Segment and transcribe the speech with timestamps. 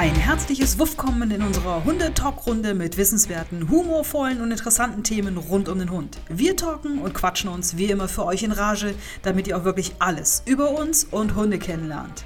[0.00, 5.90] Ein herzliches Wuffkommen in unserer Hunde-Talk-Runde mit wissenswerten, humorvollen und interessanten Themen rund um den
[5.90, 6.16] Hund.
[6.30, 9.92] Wir talken und quatschen uns wie immer für euch in Rage, damit ihr auch wirklich
[9.98, 12.24] alles über uns und Hunde kennenlernt.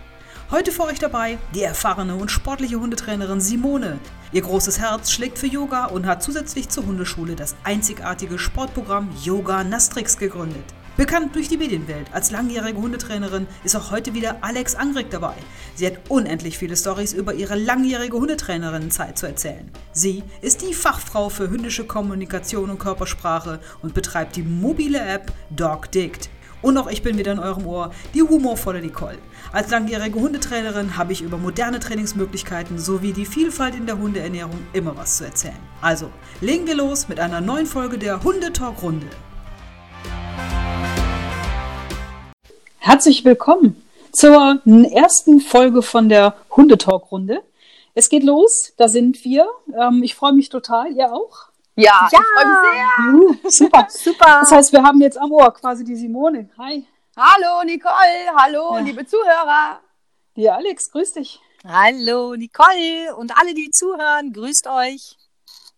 [0.53, 3.99] Heute für euch dabei die erfahrene und sportliche Hundetrainerin Simone.
[4.31, 9.65] Ihr großes Herz schlägt für Yoga und hat zusätzlich zur Hundeschule das einzigartige Sportprogramm Yoga
[9.65, 10.65] Nastrix gegründet.
[10.97, 15.35] Bekannt durch die Medienwelt als langjährige Hundetrainerin ist auch heute wieder Alex Angrig dabei.
[15.75, 19.73] Sie hat unendlich viele Stories über ihre langjährige Hundetrainerinnenzeit zu erzählen.
[19.91, 25.91] Sie ist die Fachfrau für hündische Kommunikation und Körpersprache und betreibt die mobile App Dog
[25.91, 26.31] Dict.
[26.63, 29.19] Und auch ich bin wieder in eurem Ohr, die humorvolle Nicole.
[29.53, 34.97] Als langjährige Hundetrainerin habe ich über moderne Trainingsmöglichkeiten sowie die Vielfalt in der Hundeernährung immer
[34.97, 35.59] was zu erzählen.
[35.81, 36.09] Also,
[36.41, 39.09] legen wir los mit einer neuen Folge der Hundetalk-Runde.
[42.87, 47.43] Herzlich willkommen zur ersten Folge von der Hundetalk-Runde.
[47.95, 49.49] Es geht los, da sind wir.
[49.75, 51.49] Ähm, ich freue mich total, ihr auch?
[51.77, 52.21] Ja, ja.
[52.21, 53.47] ich freue mich sehr.
[53.47, 54.41] Uh, super, super.
[54.41, 56.51] Das heißt, wir haben jetzt am Ohr quasi die Simone.
[56.59, 56.87] Hi.
[57.17, 58.81] Hallo Nicole, hallo ja.
[58.81, 59.81] liebe Zuhörer.
[60.37, 61.41] Die Alex, grüß dich.
[61.67, 65.17] Hallo Nicole und alle, die zuhören, grüßt euch.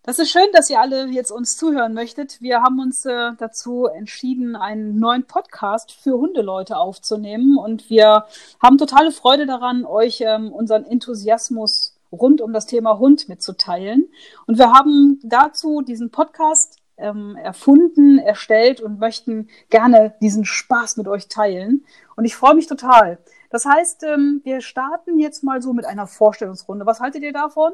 [0.07, 2.41] Das ist schön, dass ihr alle jetzt uns zuhören möchtet.
[2.41, 8.23] Wir haben uns äh, dazu entschieden, einen neuen Podcast für Hundeleute aufzunehmen und wir
[8.63, 14.07] haben totale Freude daran, euch ähm, unseren Enthusiasmus rund um das Thema Hund mitzuteilen.
[14.45, 21.09] Und wir haben dazu diesen Podcast ähm, erfunden, erstellt und möchten gerne diesen Spaß mit
[21.09, 21.83] euch teilen.
[22.15, 23.17] Und ich freue mich total.
[23.49, 26.85] Das heißt, ähm, wir starten jetzt mal so mit einer Vorstellungsrunde.
[26.85, 27.73] Was haltet ihr davon?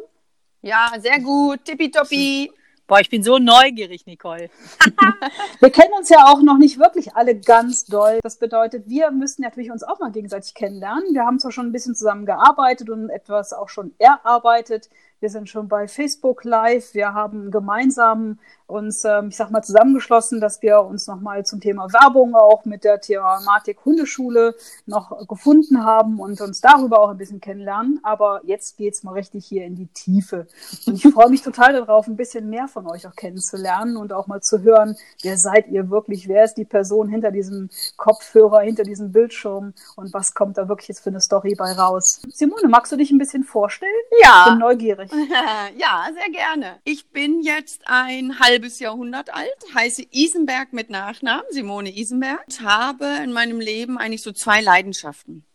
[0.64, 1.66] Ja, sehr gut.
[1.66, 2.50] Tippitoppi.
[2.88, 4.50] Boah, ich bin so neugierig, Nicole.
[5.60, 8.20] wir kennen uns ja auch noch nicht wirklich alle ganz doll.
[8.24, 11.14] Das bedeutet, wir müssten natürlich uns auch mal gegenseitig kennenlernen.
[11.14, 14.90] Wir haben zwar schon ein bisschen zusammen gearbeitet und etwas auch schon erarbeitet.
[15.24, 16.94] Wir sind schon bei Facebook Live.
[16.94, 21.88] Wir haben gemeinsam uns, ähm, ich sag mal, zusammengeschlossen, dass wir uns nochmal zum Thema
[21.94, 24.56] Werbung auch mit der Thematik Hundeschule
[24.86, 28.02] noch gefunden haben und uns darüber auch ein bisschen kennenlernen.
[28.04, 30.48] Aber jetzt geht's mal richtig hier in die Tiefe.
[30.88, 34.28] Und ich freue mich total darauf, ein bisschen mehr von euch auch kennenzulernen und auch
[34.28, 36.28] mal zu hören, wer seid ihr wirklich?
[36.28, 40.90] Wer ist die Person hinter diesem Kopfhörer, hinter diesem Bildschirm und was kommt da wirklich
[40.90, 42.22] jetzt für eine Story bei raus?
[42.34, 43.92] Simone, magst du dich ein bisschen vorstellen?
[44.22, 44.46] Ja.
[44.46, 45.12] Ich bin neugierig.
[45.78, 46.80] ja, sehr gerne.
[46.84, 53.06] Ich bin jetzt ein halbes Jahrhundert alt, heiße Isenberg mit Nachnamen, Simone Isenberg, und habe
[53.24, 55.46] in meinem Leben eigentlich so zwei Leidenschaften.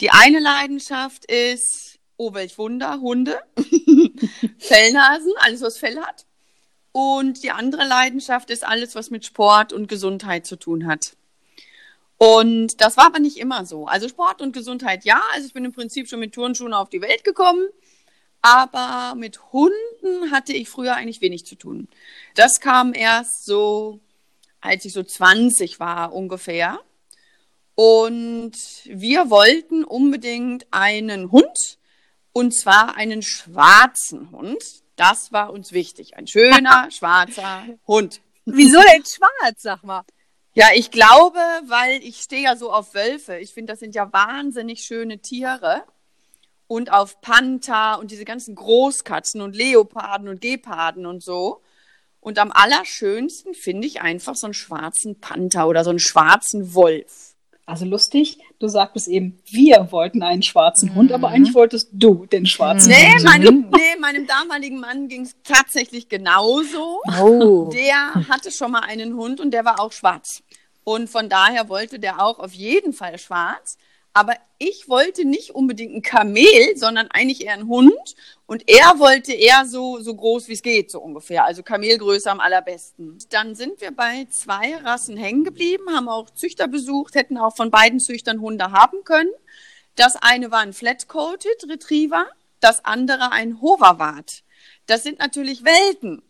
[0.00, 3.40] Die eine Leidenschaft ist, oh welch Wunder, Hunde,
[4.58, 6.26] Fellnasen, alles was Fell hat.
[6.92, 11.16] Und die andere Leidenschaft ist alles, was mit Sport und Gesundheit zu tun hat.
[12.22, 13.86] Und das war aber nicht immer so.
[13.86, 15.22] Also Sport und Gesundheit ja.
[15.32, 17.66] Also ich bin im Prinzip schon mit Turnschuhen auf die Welt gekommen.
[18.42, 21.88] Aber mit Hunden hatte ich früher eigentlich wenig zu tun.
[22.34, 24.00] Das kam erst so,
[24.60, 26.80] als ich so 20 war ungefähr.
[27.74, 28.52] Und
[28.84, 31.78] wir wollten unbedingt einen Hund,
[32.32, 34.62] und zwar einen schwarzen Hund.
[34.96, 36.16] Das war uns wichtig.
[36.16, 38.20] Ein schöner, schwarzer Hund.
[38.44, 40.04] Wieso denn schwarz, sag mal?
[40.52, 43.38] Ja, ich glaube, weil ich stehe ja so auf Wölfe.
[43.38, 45.84] Ich finde, das sind ja wahnsinnig schöne Tiere
[46.70, 51.62] und auf Panther und diese ganzen Großkatzen und Leoparden und Geparden und so.
[52.20, 57.34] Und am allerschönsten finde ich einfach so einen schwarzen Panther oder so einen schwarzen Wolf.
[57.66, 60.94] Also lustig, du sagtest eben, wir wollten einen schwarzen mhm.
[60.94, 63.24] Hund, aber eigentlich wolltest du den schwarzen nee, Hund.
[63.24, 67.00] Meinem, nee, meinem damaligen Mann ging es tatsächlich genauso.
[67.20, 67.68] Oh.
[67.74, 70.44] Der hatte schon mal einen Hund und der war auch schwarz.
[70.84, 73.76] Und von daher wollte der auch auf jeden Fall schwarz.
[74.12, 78.16] Aber ich wollte nicht unbedingt ein Kamel, sondern eigentlich eher ein Hund.
[78.46, 81.44] Und er wollte eher so, so groß wie es geht, so ungefähr.
[81.44, 83.18] Also Kamelgröße am allerbesten.
[83.30, 87.70] Dann sind wir bei zwei Rassen hängen geblieben, haben auch Züchter besucht, hätten auch von
[87.70, 89.30] beiden Züchtern Hunde haben können.
[89.94, 92.26] Das eine war ein Flat-Coated Retriever,
[92.58, 94.42] das andere ein Hoverwart.
[94.86, 96.22] Das sind natürlich Welten.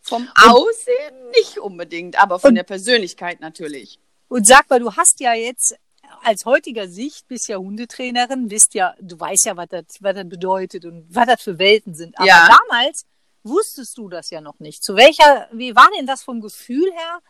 [0.00, 3.98] Vom Aussehen nicht unbedingt, aber von der Persönlichkeit natürlich.
[4.28, 5.76] Und sag mal, du hast ja jetzt
[6.22, 10.28] als heutiger Sicht bist ja Hundetrainerin, wisst ja, du weißt ja, was das, was das
[10.28, 12.18] bedeutet und was das für Welten sind.
[12.18, 12.48] Aber ja.
[12.68, 13.06] damals
[13.42, 14.82] wusstest du das ja noch nicht.
[14.82, 17.20] Zu welcher, wie war denn das vom Gefühl her?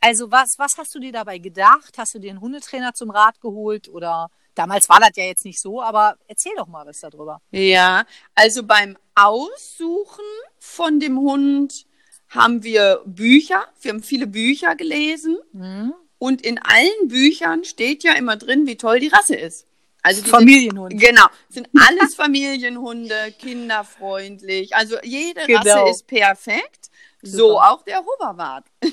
[0.00, 1.98] Also was, was hast du dir dabei gedacht?
[1.98, 5.60] Hast du dir einen Hundetrainer zum Rat geholt oder damals war das ja jetzt nicht
[5.60, 7.40] so, aber erzähl doch mal was darüber.
[7.50, 8.04] Ja,
[8.34, 10.24] also beim Aussuchen
[10.58, 11.86] von dem Hund
[12.28, 15.38] haben wir Bücher, wir haben viele Bücher gelesen.
[15.52, 15.94] Mhm.
[16.18, 19.66] Und in allen Büchern steht ja immer drin, wie toll die Rasse ist.
[20.02, 20.96] Also die Familienhunde.
[20.98, 24.74] Sind, genau, sind alles Familienhunde, kinderfreundlich.
[24.74, 25.58] Also jede Genau.
[25.60, 26.90] Rasse ist perfekt.
[27.22, 27.70] So Super.
[27.70, 28.64] auch der Hoverwart.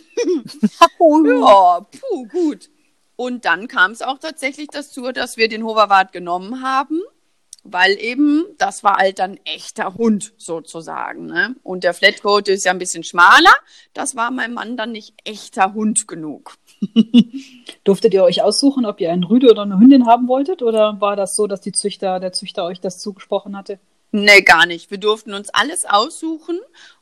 [1.00, 2.70] Ja, puh, gut.
[3.16, 7.00] Und dann kam es auch tatsächlich dazu, dass wir den Hoverwart genommen haben,
[7.64, 11.28] weil eben, das war halt dann echter Hund sozusagen.
[11.28, 11.56] Ne?
[11.64, 13.54] Und der Flatcoat ist ja ein bisschen schmaler.
[13.94, 16.56] Das war meinem Mann dann nicht echter Hund genug.
[17.84, 20.62] Durftet ihr euch aussuchen, ob ihr einen Rüde oder eine Hündin haben wolltet?
[20.62, 23.80] Oder war das so, dass die Züchter, der Züchter euch das zugesprochen hatte?
[24.12, 24.92] Nee, gar nicht.
[24.92, 26.60] Wir durften uns alles aussuchen.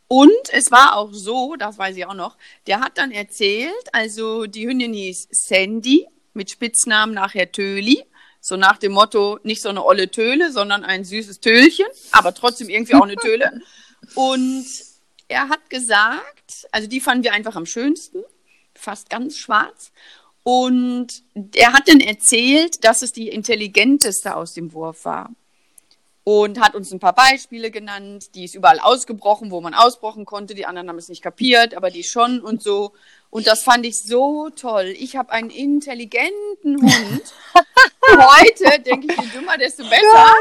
[0.07, 2.37] Und es war auch so, das weiß ich auch noch,
[2.67, 8.03] der hat dann erzählt, also die Hündin hieß Sandy, mit Spitznamen nachher Töli.
[8.39, 12.69] So nach dem Motto, nicht so eine olle Töle, sondern ein süßes Tölchen, aber trotzdem
[12.69, 13.61] irgendwie auch eine Töle.
[14.15, 14.65] Und
[15.29, 18.21] er hat gesagt, also die fanden wir einfach am schönsten,
[18.83, 19.91] fast ganz schwarz.
[20.43, 21.23] Und
[21.55, 25.31] er hat dann erzählt, dass es die intelligenteste aus dem Wurf war
[26.25, 28.35] und hat uns ein paar Beispiele genannt.
[28.35, 30.53] Die ist überall ausgebrochen, wo man ausbrochen konnte.
[30.53, 32.93] Die anderen haben es nicht kapiert, aber die schon und so.
[33.29, 34.93] Und das fand ich so toll.
[34.97, 37.33] Ich habe einen intelligenten Hund.
[38.07, 40.33] Heute denke ich, je dümmer, desto besser.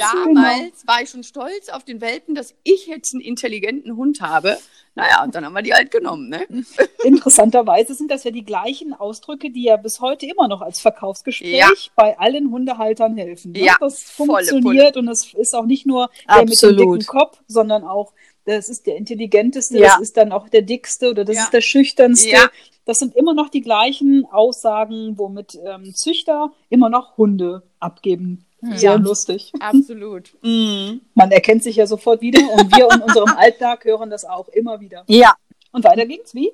[0.00, 4.58] Damals war ich schon stolz auf den Welpen, dass ich jetzt einen intelligenten Hund habe.
[4.94, 6.46] Naja, und dann haben wir die halt genommen, ne?
[7.04, 11.56] Interessanterweise sind das ja die gleichen Ausdrücke, die ja bis heute immer noch als Verkaufsgespräch
[11.58, 11.68] Ja.
[11.94, 13.52] bei allen Hundehaltern helfen.
[13.52, 13.60] Ne?
[13.64, 16.78] Ja, das funktioniert und es ist auch nicht nur der mit dem Absolut.
[17.00, 18.12] dicken Kopf, sondern auch
[18.46, 19.88] das ist der intelligenteste, Ja.
[19.90, 21.44] das ist dann auch der dickste oder das Ja.
[21.44, 22.30] ist der schüchternste.
[22.30, 22.50] Ja.
[22.84, 28.44] Das sind immer noch die gleichen Aussagen, womit ähm, Züchter immer noch Hunde abgeben.
[28.62, 28.94] Sehr Ja.
[28.96, 29.52] lustig.
[29.60, 30.34] Absolut.
[30.42, 31.00] Mhm.
[31.14, 34.80] Man erkennt sich ja sofort wieder und wir in unserem Alltag hören das auch immer
[34.80, 35.04] wieder.
[35.08, 35.34] Ja,
[35.72, 36.52] Und weiter ging's wie?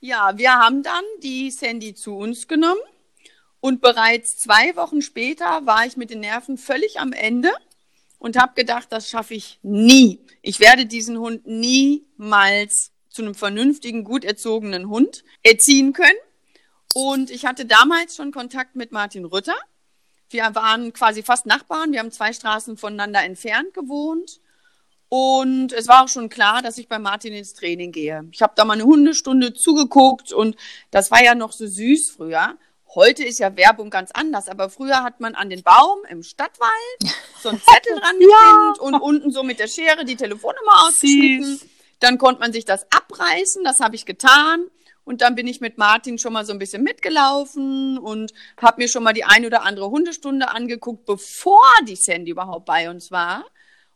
[0.00, 2.80] Ja, wir haben dann die Sandy zu uns genommen
[3.60, 7.50] und bereits zwei Wochen später war ich mit den Nerven völlig am Ende
[8.18, 10.20] und habe gedacht, das schaffe ich nie.
[10.42, 16.10] Ich werde diesen Hund niemals zu einem vernünftigen, gut erzogenen Hund erziehen können.
[16.94, 19.54] Und ich hatte damals schon Kontakt mit Martin Rütter.
[20.28, 21.92] Wir waren quasi fast Nachbarn.
[21.92, 24.40] Wir haben zwei Straßen voneinander entfernt gewohnt.
[25.08, 28.28] Und es war auch schon klar, dass ich bei Martin ins Training gehe.
[28.32, 30.56] Ich habe da mal eine Hundestunde zugeguckt und
[30.90, 32.56] das war ja noch so süß früher.
[32.94, 36.70] Heute ist ja Werbung ganz anders, aber früher hat man an den Baum im Stadtwald
[37.40, 41.60] so einen Zettel dran gepinnt und unten so mit der Schere die Telefonnummer ausgeschnitten.
[42.00, 44.66] Dann konnte man sich das abreißen, das habe ich getan.
[45.06, 48.88] Und dann bin ich mit Martin schon mal so ein bisschen mitgelaufen und habe mir
[48.88, 53.44] schon mal die ein oder andere Hundestunde angeguckt, bevor die Sandy überhaupt bei uns war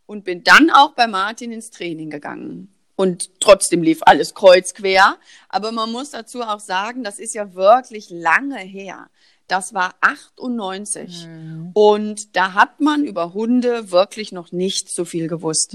[0.07, 2.73] und bin dann auch bei Martin ins Training gegangen.
[2.95, 5.17] Und trotzdem lief alles kreuz quer.
[5.49, 9.09] Aber man muss dazu auch sagen, das ist ja wirklich lange her.
[9.51, 11.27] Das war 98.
[11.75, 15.75] Und da hat man über Hunde wirklich noch nicht so viel gewusst.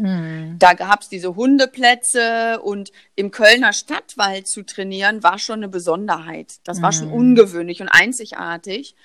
[0.60, 6.54] Da gab es diese Hundeplätze und im Kölner Stadtwald zu trainieren war schon eine Besonderheit.
[6.64, 8.96] Das war schon ungewöhnlich und einzigartig.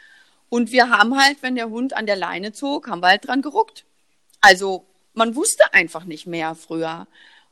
[0.49, 3.43] Und wir haben halt, wenn der Hund an der Leine zog, haben wir halt dran
[3.43, 3.84] geruckt.
[4.40, 7.08] Also man wusste einfach nicht mehr früher.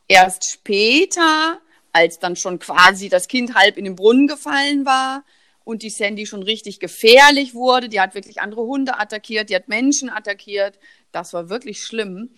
[0.06, 1.59] Erst später,
[1.93, 5.25] als dann schon quasi das Kind halb in den Brunnen gefallen war
[5.69, 9.69] und die Sandy schon richtig gefährlich wurde, die hat wirklich andere Hunde attackiert, die hat
[9.69, 10.79] Menschen attackiert,
[11.12, 12.31] das war wirklich schlimm.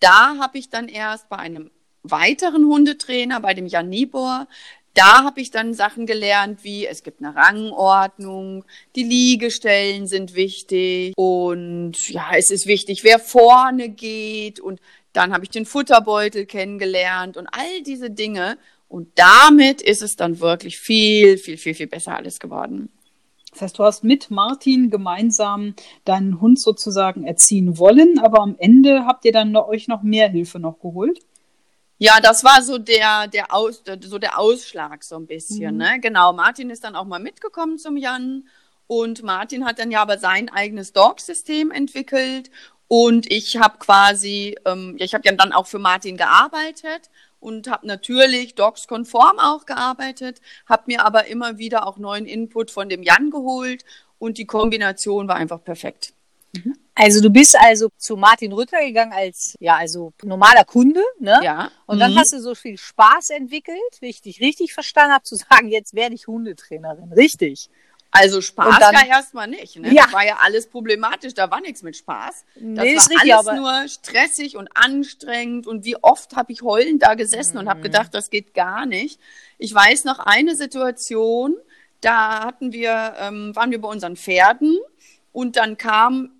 [0.00, 1.70] Da habe ich dann erst bei einem
[2.02, 4.48] weiteren Hundetrainer, bei dem Jan Niebuhr,
[4.92, 8.64] da habe ich dann Sachen gelernt, wie es gibt eine Rangordnung,
[8.96, 14.58] die Liegestellen sind wichtig und ja, es ist wichtig, wer vorne geht.
[14.58, 14.80] Und
[15.12, 18.58] dann habe ich den Futterbeutel kennengelernt und all diese Dinge
[18.94, 22.90] und damit ist es dann wirklich viel, viel, viel, viel besser alles geworden.
[23.50, 25.74] Das heißt, du hast mit Martin gemeinsam
[26.04, 30.28] deinen Hund sozusagen erziehen wollen, aber am Ende habt ihr dann noch, euch noch mehr
[30.28, 31.18] Hilfe noch geholt.
[31.98, 35.76] Ja, das war so der, der, Aus, so der Ausschlag so ein bisschen.
[35.76, 35.98] Ne?
[36.00, 38.46] Genau, Martin ist dann auch mal mitgekommen zum Jan
[38.86, 42.48] und Martin hat dann ja aber sein eigenes Dog-System entwickelt
[42.86, 47.10] und ich habe quasi, ähm, ich habe ja dann auch für Martin gearbeitet
[47.44, 52.88] und habe natürlich Docs-konform auch gearbeitet, habe mir aber immer wieder auch neuen Input von
[52.88, 53.84] dem Jan geholt
[54.18, 56.14] und die Kombination war einfach perfekt.
[56.94, 61.38] Also du bist also zu Martin Rütter gegangen als ja also normaler Kunde, ne?
[61.42, 61.70] Ja.
[61.86, 62.18] Und dann Mhm.
[62.18, 65.94] hast du so viel Spaß entwickelt, wie ich dich richtig verstanden habe, zu sagen, jetzt
[65.94, 67.12] werde ich Hundetrainerin.
[67.12, 67.68] Richtig.
[68.16, 69.76] Also Spaß dann- ja erstmal nicht.
[69.76, 69.92] Ne?
[69.92, 70.04] Ja.
[70.04, 72.44] Das war ja alles problematisch, da war nichts mit Spaß.
[72.54, 75.66] Das Nee, ist war richtig, alles nur stressig und anstrengend.
[75.66, 77.84] Und wie oft habe ich heulend da gesessen und habe Mhm.
[77.84, 79.18] gedacht, das geht gar nicht.
[79.58, 81.56] Ich weiß noch eine Situation,
[82.00, 84.78] da hatten wir, ähm, waren wir bei unseren Pferden
[85.32, 86.30] Und dann kam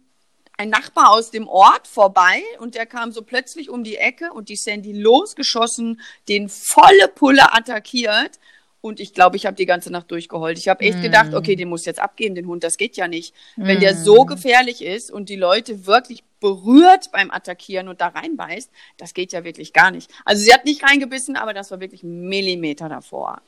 [0.56, 4.48] ein Nachbar aus dem Ort vorbei und der kam so plötzlich um die Ecke und
[4.48, 8.38] die Sandy losgeschossen, den volle Pulle attackiert.
[8.84, 10.58] Und ich glaube, ich habe die ganze Nacht durchgeheult.
[10.58, 11.02] Ich habe echt mm.
[11.02, 13.34] gedacht, okay, den muss jetzt abgeben, den Hund, das geht ja nicht.
[13.56, 13.64] Mm.
[13.64, 18.70] Wenn der so gefährlich ist und die Leute wirklich berührt beim Attackieren und da reinbeißt,
[18.98, 20.10] das geht ja wirklich gar nicht.
[20.26, 23.40] Also sie hat nicht reingebissen, aber das war wirklich Millimeter davor.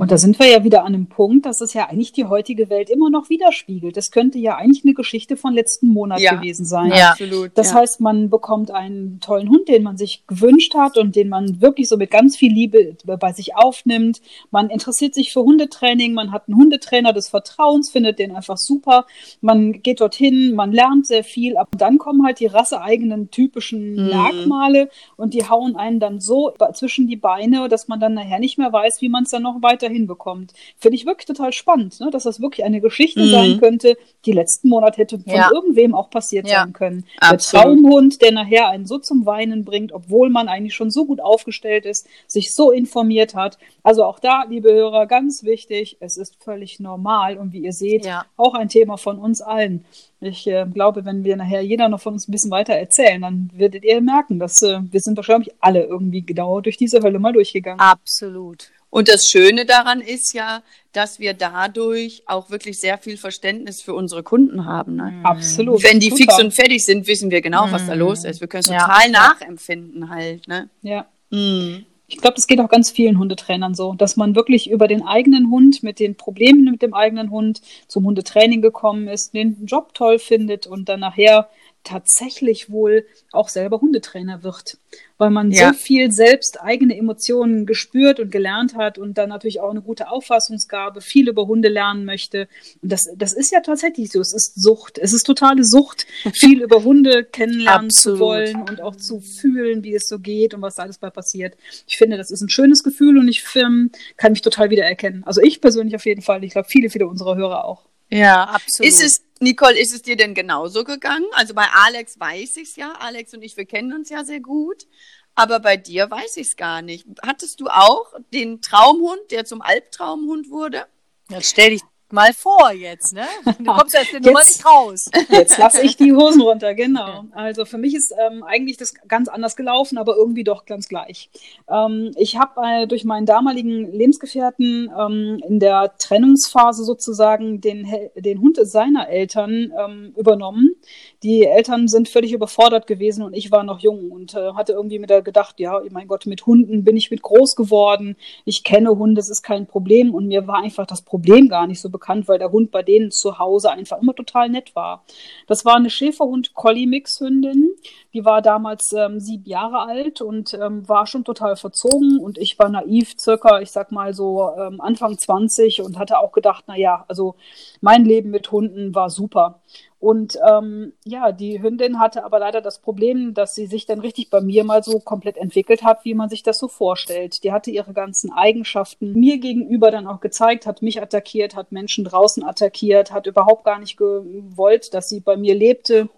[0.00, 2.68] Und da sind wir ja wieder an einem Punkt, dass es ja eigentlich die heutige
[2.68, 3.96] Welt immer noch widerspiegelt.
[3.96, 6.34] Das könnte ja eigentlich eine Geschichte von letzten Monat ja.
[6.34, 6.90] gewesen sein.
[6.90, 7.52] Ja, absolut.
[7.54, 7.76] Das ja.
[7.76, 11.88] heißt, man bekommt einen tollen Hund, den man sich gewünscht hat und den man wirklich
[11.88, 14.20] so mit ganz viel Liebe bei sich aufnimmt.
[14.50, 19.06] Man interessiert sich für Hundetraining, man hat einen Hundetrainer des Vertrauens, findet den einfach super.
[19.40, 24.08] Man geht dorthin, man lernt sehr viel, aber dann kommen halt die rasseeigenen typischen mhm.
[24.08, 28.58] Merkmale und die hauen einen dann so zwischen die Beine, dass man dann nachher nicht
[28.58, 30.52] mehr weiß, wie man es dann noch weiter hinbekommt.
[30.78, 32.10] Finde ich wirklich total spannend, ne?
[32.10, 33.30] dass das wirklich eine Geschichte mhm.
[33.30, 35.50] sein könnte, die letzten Monat hätte von ja.
[35.52, 36.62] irgendwem auch passiert ja.
[36.62, 37.04] sein können.
[37.20, 37.64] Absolut.
[37.64, 41.20] Der Traumhund, der nachher einen so zum Weinen bringt, obwohl man eigentlich schon so gut
[41.20, 43.58] aufgestellt ist, sich so informiert hat.
[43.82, 48.04] Also auch da, liebe Hörer, ganz wichtig, es ist völlig normal und wie ihr seht,
[48.04, 48.24] ja.
[48.36, 49.84] auch ein Thema von uns allen.
[50.20, 53.50] Ich äh, glaube, wenn wir nachher jeder noch von uns ein bisschen weiter erzählen, dann
[53.54, 57.32] werdet ihr merken, dass äh, wir sind wahrscheinlich alle irgendwie genau durch diese Hölle mal
[57.32, 57.80] durchgegangen.
[57.80, 58.70] Absolut.
[58.90, 60.62] Und das Schöne daran ist ja,
[60.92, 64.96] dass wir dadurch auch wirklich sehr viel Verständnis für unsere Kunden haben.
[64.96, 65.12] Ne?
[65.12, 65.26] Mhm.
[65.26, 65.82] Absolut.
[65.84, 66.22] Wenn die Super.
[66.22, 68.00] fix und fertig sind, wissen wir genau, was da mhm.
[68.00, 68.40] los ist.
[68.40, 68.80] Wir können es ja.
[68.80, 70.48] total nachempfinden halt.
[70.48, 70.68] Ne?
[70.82, 71.06] Ja.
[71.30, 71.86] Mhm.
[72.12, 75.48] Ich glaube, das geht auch ganz vielen Hundetrainern so, dass man wirklich über den eigenen
[75.48, 80.18] Hund, mit den Problemen mit dem eigenen Hund zum Hundetraining gekommen ist, den Job toll
[80.18, 81.48] findet und dann nachher
[81.84, 84.78] tatsächlich wohl auch selber Hundetrainer wird,
[85.18, 85.68] weil man ja.
[85.68, 90.10] so viel selbst eigene Emotionen gespürt und gelernt hat und dann natürlich auch eine gute
[90.10, 92.48] Auffassungsgabe, viel über Hunde lernen möchte.
[92.82, 94.20] Und das, das ist ja tatsächlich so.
[94.20, 94.98] Es ist Sucht.
[94.98, 98.18] Es ist totale Sucht, viel über Hunde kennenlernen Absolut.
[98.18, 101.10] zu wollen und auch zu fühlen, wie es so geht und was da alles bei
[101.10, 101.56] passiert.
[101.86, 105.24] Ich finde, das ist ein schönes Gefühl und ich ähm, kann mich total wiedererkennen.
[105.24, 106.44] Also ich persönlich auf jeden Fall.
[106.44, 107.89] Ich glaube, viele, viele unserer Hörer auch.
[108.10, 108.88] Ja, absolut.
[108.88, 111.26] Ist es, Nicole, ist es dir denn genauso gegangen?
[111.32, 112.92] Also bei Alex weiß ich es ja.
[112.92, 114.86] Alex und ich, wir kennen uns ja sehr gut.
[115.34, 117.06] Aber bei dir weiß ich es gar nicht.
[117.24, 120.86] Hattest du auch den Traumhund, der zum Albtraumhund wurde?
[121.28, 123.24] Jetzt stell dich mal vor jetzt, ne?
[123.58, 125.10] Du kommst ja aus der Nummer nicht raus.
[125.28, 127.24] Jetzt lasse ich die Hosen runter, genau.
[127.32, 131.30] Also für mich ist ähm, eigentlich das ganz anders gelaufen, aber irgendwie doch ganz gleich.
[131.68, 137.86] Ähm, ich habe äh, durch meinen damaligen Lebensgefährten ähm, in der Trennungsphase sozusagen den,
[138.16, 140.74] den Hund seiner Eltern ähm, übernommen.
[141.22, 144.98] Die Eltern sind völlig überfordert gewesen und ich war noch jung und äh, hatte irgendwie
[144.98, 148.16] mit der gedacht, ja, mein Gott, mit Hunden bin ich mit groß geworden.
[148.44, 151.80] Ich kenne Hunde, es ist kein Problem und mir war einfach das Problem gar nicht
[151.80, 155.04] so bekannt bekannt, weil der Hund bei denen zu Hause einfach immer total nett war.
[155.46, 157.70] Das war eine Schäferhund-Collie-Mix-Hündin.
[158.14, 162.58] Die war damals ähm, sieben Jahre alt und ähm, war schon total verzogen und ich
[162.58, 166.76] war naiv, circa, ich sag mal so ähm, Anfang 20 und hatte auch gedacht, na
[166.76, 167.36] ja, also
[167.80, 169.60] mein Leben mit Hunden war super.
[170.00, 174.30] Und ähm, ja, die Hündin hatte aber leider das Problem, dass sie sich dann richtig
[174.30, 177.44] bei mir mal so komplett entwickelt hat, wie man sich das so vorstellt.
[177.44, 182.06] Die hatte ihre ganzen Eigenschaften mir gegenüber dann auch gezeigt, hat mich attackiert, hat Menschen
[182.06, 186.08] draußen attackiert, hat überhaupt gar nicht gewollt, dass sie bei mir lebte.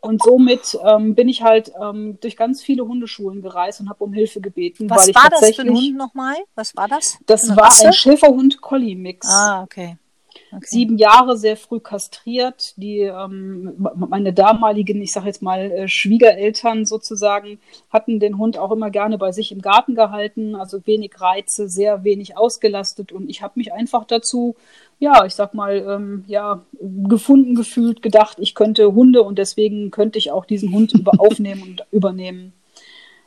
[0.00, 4.12] Und somit ähm, bin ich halt ähm, durch ganz viele Hundeschulen gereist und habe um
[4.12, 4.88] Hilfe gebeten.
[4.88, 6.36] Was war das für ein Hund nochmal?
[6.54, 7.18] Was war das?
[7.26, 7.88] Das war Rasse?
[7.88, 9.28] ein Schäferhund-Collie-Mix.
[9.28, 9.96] Ah, okay.
[10.52, 10.64] Okay.
[10.66, 12.74] Sieben Jahre sehr früh kastriert.
[12.76, 17.58] Die ähm, meine damaligen, ich sage jetzt mal äh, Schwiegereltern sozusagen,
[17.90, 20.54] hatten den Hund auch immer gerne bei sich im Garten gehalten.
[20.54, 23.12] Also wenig Reize, sehr wenig ausgelastet.
[23.12, 24.56] Und ich habe mich einfach dazu,
[24.98, 30.18] ja, ich sag mal, ähm, ja, gefunden gefühlt, gedacht, ich könnte Hunde und deswegen könnte
[30.18, 32.52] ich auch diesen Hund über aufnehmen und übernehmen.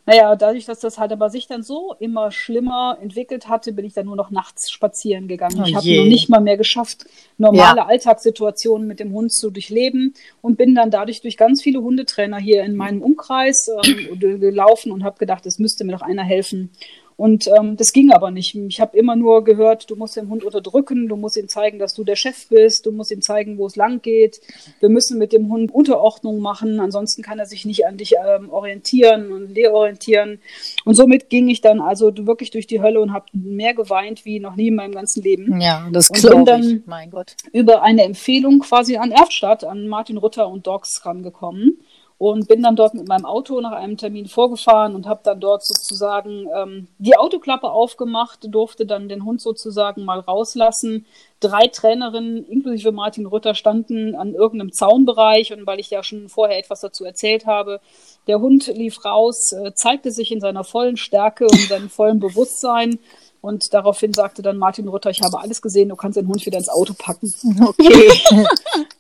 [0.10, 3.94] Naja, dadurch, dass das halt aber sich dann so immer schlimmer entwickelt hatte, bin ich
[3.94, 5.62] dann nur noch nachts spazieren gegangen.
[5.62, 7.06] Oh ich habe noch nicht mal mehr geschafft,
[7.38, 7.86] normale ja.
[7.86, 12.63] Alltagssituationen mit dem Hund zu durchleben und bin dann dadurch durch ganz viele Hundetrainer hier
[12.63, 16.72] in meinem Umkreis ähm, gelaufen und habe gedacht, es müsste mir doch einer helfen.
[17.19, 18.55] Und ähm, das ging aber nicht.
[18.55, 21.93] Ich habe immer nur gehört, du musst den Hund unterdrücken, du musst ihm zeigen, dass
[21.93, 24.39] du der Chef bist, du musst ihm zeigen, wo es lang geht.
[24.79, 28.49] Wir müssen mit dem Hund Unterordnung machen, ansonsten kann er sich nicht an dich ähm,
[28.49, 30.39] orientieren und deorientieren.
[30.85, 34.39] Und somit ging ich dann also wirklich durch die Hölle und habe mehr geweint wie
[34.39, 35.59] noch nie in meinem ganzen Leben.
[35.59, 36.88] Ja, das glaube ich.
[36.88, 37.35] Mein Gott.
[37.51, 41.79] Über eine Empfehlung quasi an Erftstadt, an Martin Rutter und Dogs rangekommen
[42.19, 45.63] und bin dann dort mit meinem Auto nach einem Termin vorgefahren und habe dann dort
[45.65, 51.05] sozusagen ähm, die Autoklappe aufgemacht, durfte dann den Hund sozusagen mal rauslassen.
[51.39, 56.59] Drei Trainerinnen inklusive Martin Rütter standen an irgendeinem Zaunbereich und weil ich ja schon vorher
[56.59, 57.79] etwas dazu erzählt habe,
[58.27, 62.99] der Hund lief raus, äh, zeigte sich in seiner vollen Stärke und seinem vollen Bewusstsein
[63.41, 66.58] und daraufhin sagte dann Martin Rütter, ich habe alles gesehen, du kannst den Hund wieder
[66.58, 67.34] ins Auto packen.
[67.62, 68.12] Okay.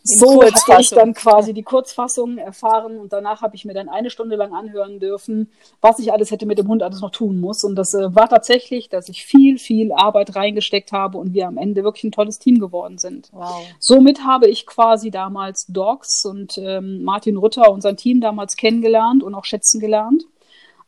[0.03, 4.09] so hatte ich dann quasi die Kurzfassung erfahren und danach habe ich mir dann eine
[4.09, 7.63] Stunde lang anhören dürfen, was ich alles hätte mit dem Hund alles noch tun muss.
[7.63, 11.57] Und das äh, war tatsächlich, dass ich viel, viel Arbeit reingesteckt habe und wir am
[11.57, 13.29] Ende wirklich ein tolles Team geworden sind.
[13.33, 13.65] Wow.
[13.79, 19.21] Somit habe ich quasi damals Dogs und ähm, Martin Rütter und sein Team damals kennengelernt
[19.21, 20.23] und auch schätzen gelernt.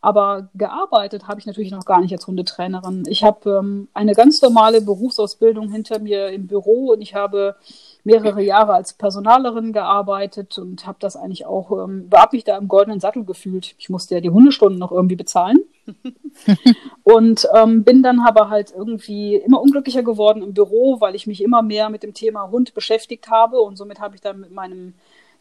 [0.01, 3.03] Aber gearbeitet habe ich natürlich noch gar nicht als Hundetrainerin.
[3.08, 7.55] Ich habe ähm, eine ganz normale Berufsausbildung hinter mir im Büro und ich habe
[8.03, 12.67] mehrere Jahre als Personalerin gearbeitet und habe das eigentlich auch, ähm, habe mich da im
[12.67, 13.75] goldenen Sattel gefühlt.
[13.77, 15.60] Ich musste ja die Hundestunden noch irgendwie bezahlen.
[17.03, 21.43] und ähm, bin dann aber halt irgendwie immer unglücklicher geworden im Büro, weil ich mich
[21.43, 24.93] immer mehr mit dem Thema Hund beschäftigt habe und somit habe ich dann mit meinem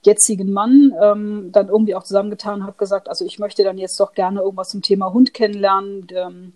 [0.03, 4.01] jetzigen Mann ähm, dann irgendwie auch zusammengetan und habe gesagt, also ich möchte dann jetzt
[4.01, 6.07] doch gerne irgendwas zum Thema Hund kennenlernen.
[6.15, 6.53] Ähm,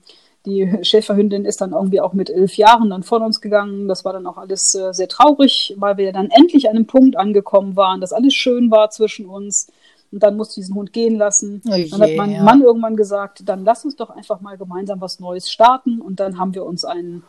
[0.47, 3.89] die Schäferhündin ist dann irgendwie auch mit elf Jahren dann von uns gegangen.
[3.89, 7.17] Das war dann auch alles äh, sehr traurig, weil wir dann endlich an einem Punkt
[7.17, 9.69] angekommen waren, dass alles schön war zwischen uns.
[10.13, 11.61] Und dann musste ich diesen Hund gehen lassen.
[11.67, 12.43] Oh je, dann hat mein ja.
[12.43, 16.01] Mann irgendwann gesagt, dann lass uns doch einfach mal gemeinsam was Neues starten.
[16.01, 17.25] Und dann haben wir uns einen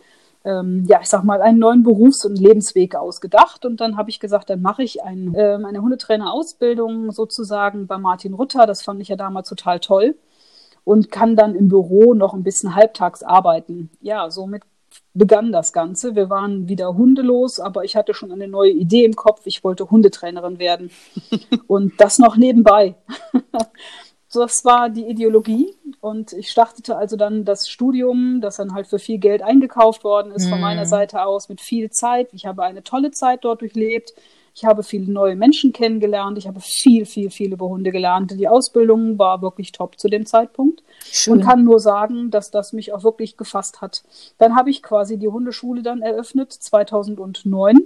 [0.45, 3.65] ähm, ja, ich sag mal, einen neuen Berufs- und Lebensweg ausgedacht.
[3.65, 8.35] Und dann habe ich gesagt, dann mache ich ein, äh, eine Hundetrainerausbildung sozusagen bei Martin
[8.35, 8.67] Rutter.
[8.67, 10.15] Das fand ich ja damals total toll.
[10.83, 13.89] Und kann dann im Büro noch ein bisschen halbtags arbeiten.
[14.01, 14.61] Ja, somit
[15.15, 16.15] begann das Ganze.
[16.15, 19.41] Wir waren wieder hundelos, aber ich hatte schon eine neue Idee im Kopf.
[19.45, 20.91] Ich wollte Hundetrainerin werden.
[21.67, 22.95] und das noch nebenbei.
[24.33, 25.73] das war die Ideologie.
[26.01, 30.31] Und ich startete also dann das Studium, das dann halt für viel Geld eingekauft worden
[30.31, 30.49] ist, mm.
[30.49, 30.89] von meiner mhm.
[30.89, 32.29] Seite aus, mit viel Zeit.
[32.33, 34.13] Ich habe eine tolle Zeit dort durchlebt.
[34.55, 36.37] Ich habe viele neue Menschen kennengelernt.
[36.37, 38.31] Ich habe viel, viel, viel über Hunde gelernt.
[38.31, 40.81] Die Ausbildung war wirklich top zu dem Zeitpunkt.
[41.11, 41.33] Schön.
[41.33, 44.03] Und kann nur sagen, dass das mich auch wirklich gefasst hat.
[44.37, 47.81] Dann habe ich quasi die Hundeschule dann eröffnet, 2009.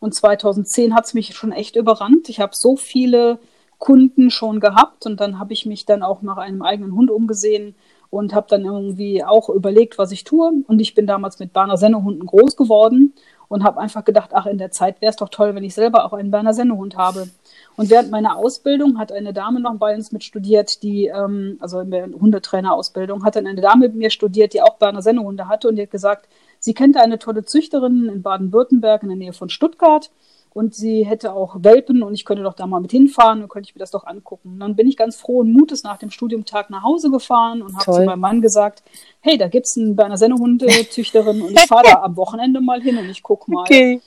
[0.00, 2.30] Und 2010 hat es mich schon echt überrannt.
[2.30, 3.38] Ich habe so viele
[3.82, 7.74] Kunden schon gehabt und dann habe ich mich dann auch nach einem eigenen Hund umgesehen
[8.10, 10.52] und habe dann irgendwie auch überlegt, was ich tue.
[10.68, 13.12] Und ich bin damals mit Berner Sennehunden groß geworden
[13.48, 16.04] und habe einfach gedacht, ach, in der Zeit wäre es doch toll, wenn ich selber
[16.04, 17.28] auch einen Berner Sennehund habe.
[17.76, 21.80] Und während meiner Ausbildung hat eine Dame noch bei uns mit studiert, die, ähm, also
[21.80, 25.66] in der Hundetrainerausbildung, hat dann eine Dame mit mir studiert, die auch Berner Sennehunde hatte
[25.66, 26.28] und die hat gesagt,
[26.60, 30.12] sie kennt eine tolle Züchterin in Baden-Württemberg in der Nähe von Stuttgart
[30.54, 33.68] und sie hätte auch Welpen und ich könnte doch da mal mit hinfahren und könnte
[33.68, 34.54] ich mir das doch angucken.
[34.54, 37.92] Und dann bin ich ganz frohen Mutes nach dem Studiumtag nach Hause gefahren und habe
[37.92, 38.82] zu meinem Mann gesagt,
[39.20, 43.08] hey, da gibt's einen Berner Sennehundezüchterin und ich fahre da am Wochenende mal hin und
[43.08, 43.62] ich guck mal.
[43.62, 44.00] Okay.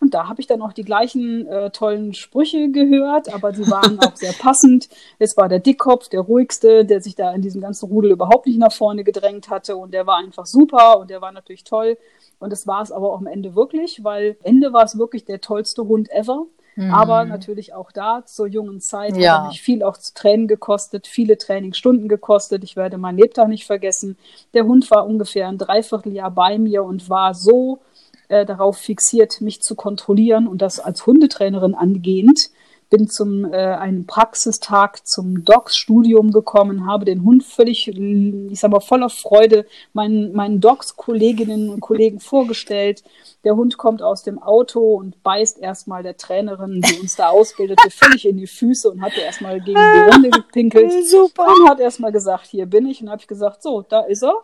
[0.00, 3.98] Und da habe ich dann auch die gleichen äh, tollen Sprüche gehört, aber sie waren
[4.00, 4.88] auch sehr passend.
[5.18, 8.58] Es war der Dickkopf, der ruhigste, der sich da in diesem ganzen Rudel überhaupt nicht
[8.58, 11.98] nach vorne gedrängt hatte und der war einfach super und der war natürlich toll.
[12.40, 15.40] Und das war es aber auch am Ende wirklich, weil Ende war es wirklich der
[15.40, 16.46] tollste Hund ever.
[16.74, 16.94] Mhm.
[16.94, 19.42] Aber natürlich auch da zur jungen Zeit ja.
[19.42, 22.64] hat mich viel auch zu Tränen gekostet, viele Trainingsstunden gekostet.
[22.64, 24.16] Ich werde mein Lebtag nicht vergessen.
[24.54, 27.80] Der Hund war ungefähr ein Dreivierteljahr bei mir und war so
[28.28, 32.50] äh, darauf fixiert, mich zu kontrollieren und das als Hundetrainerin angehend,
[32.90, 38.80] bin zum äh, einem Praxistag zum Docs-Studium gekommen, habe den Hund völlig, ich sag mal,
[38.80, 43.04] voller Freude meinen, meinen Docs-Kolleginnen und Kollegen vorgestellt.
[43.44, 47.90] Der Hund kommt aus dem Auto und beißt erstmal der Trainerin, die uns da ausbildete,
[47.90, 50.92] völlig in die Füße und hatte erstmal gegen die Runde gepinkelt.
[51.06, 51.46] Super.
[51.46, 53.00] Und hat erstmal gesagt, hier bin ich.
[53.00, 54.34] Und habe ich gesagt, so, da ist er.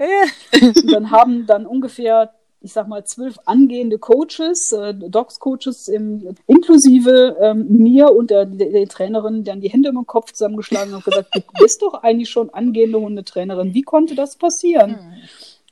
[0.52, 2.32] Und dann haben dann ungefähr
[2.66, 5.88] ich sag mal, zwölf angehende Coaches, äh, Docs-Coaches
[6.46, 11.04] inklusive ähm, mir und der, der, der, Trainerin dann die Hände im Kopf zusammengeschlagen und
[11.04, 13.72] gesagt, du bist doch eigentlich schon angehende Hundetrainerin.
[13.72, 14.90] Wie konnte das passieren?
[14.90, 15.14] Mhm.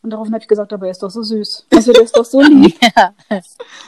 [0.04, 1.66] Und daraufhin habe ich gesagt, aber er ist doch so süß.
[1.74, 2.76] Also der ist doch so lieb.
[2.96, 3.12] ja.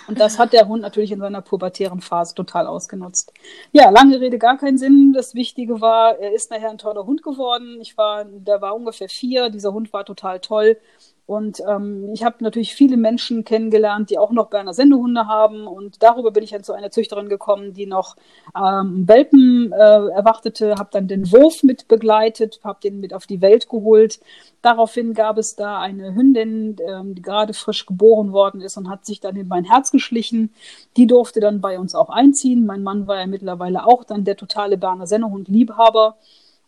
[0.08, 3.32] Und das hat der Hund natürlich in seiner pubertären Phase total ausgenutzt.
[3.70, 5.12] Ja, lange Rede, gar keinen Sinn.
[5.12, 7.78] Das Wichtige war, er ist nachher ein toller Hund geworden.
[7.80, 9.50] Ich war, der war ungefähr vier.
[9.50, 10.78] Dieser Hund war total toll.
[11.26, 15.66] Und ähm, ich habe natürlich viele Menschen kennengelernt, die auch noch Berner Sendehunde haben.
[15.66, 18.14] Und darüber bin ich dann zu einer Züchterin gekommen, die noch
[18.56, 23.40] ähm, Welpen äh, erwartete, habe dann den Wurf mit begleitet, habe den mit auf die
[23.40, 24.20] Welt geholt.
[24.62, 29.04] Daraufhin gab es da eine Hündin, ähm, die gerade frisch geboren worden ist und hat
[29.04, 30.54] sich dann in mein Herz geschlichen.
[30.96, 32.66] Die durfte dann bei uns auch einziehen.
[32.66, 36.16] Mein Mann war ja mittlerweile auch dann der totale Berner Sennehund-Liebhaber.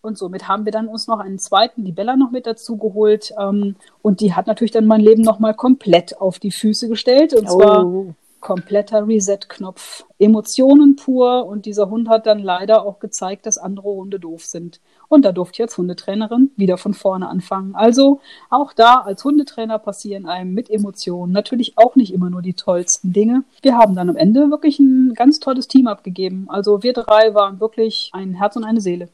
[0.00, 3.32] Und somit haben wir dann uns noch einen zweiten, die Bella, noch mit dazu geholt.
[3.38, 7.34] Ähm, und die hat natürlich dann mein Leben nochmal komplett auf die Füße gestellt.
[7.34, 7.58] Und oh.
[7.58, 10.04] zwar kompletter Reset-Knopf.
[10.18, 11.46] Emotionen pur.
[11.46, 14.80] Und dieser Hund hat dann leider auch gezeigt, dass andere Hunde doof sind.
[15.08, 17.74] Und da durfte ich als Hundetrainerin wieder von vorne anfangen.
[17.74, 22.54] Also auch da als Hundetrainer passieren einem mit Emotionen natürlich auch nicht immer nur die
[22.54, 23.44] tollsten Dinge.
[23.62, 26.46] Wir haben dann am Ende wirklich ein ganz tolles Team abgegeben.
[26.48, 29.08] Also wir drei waren wirklich ein Herz und eine Seele.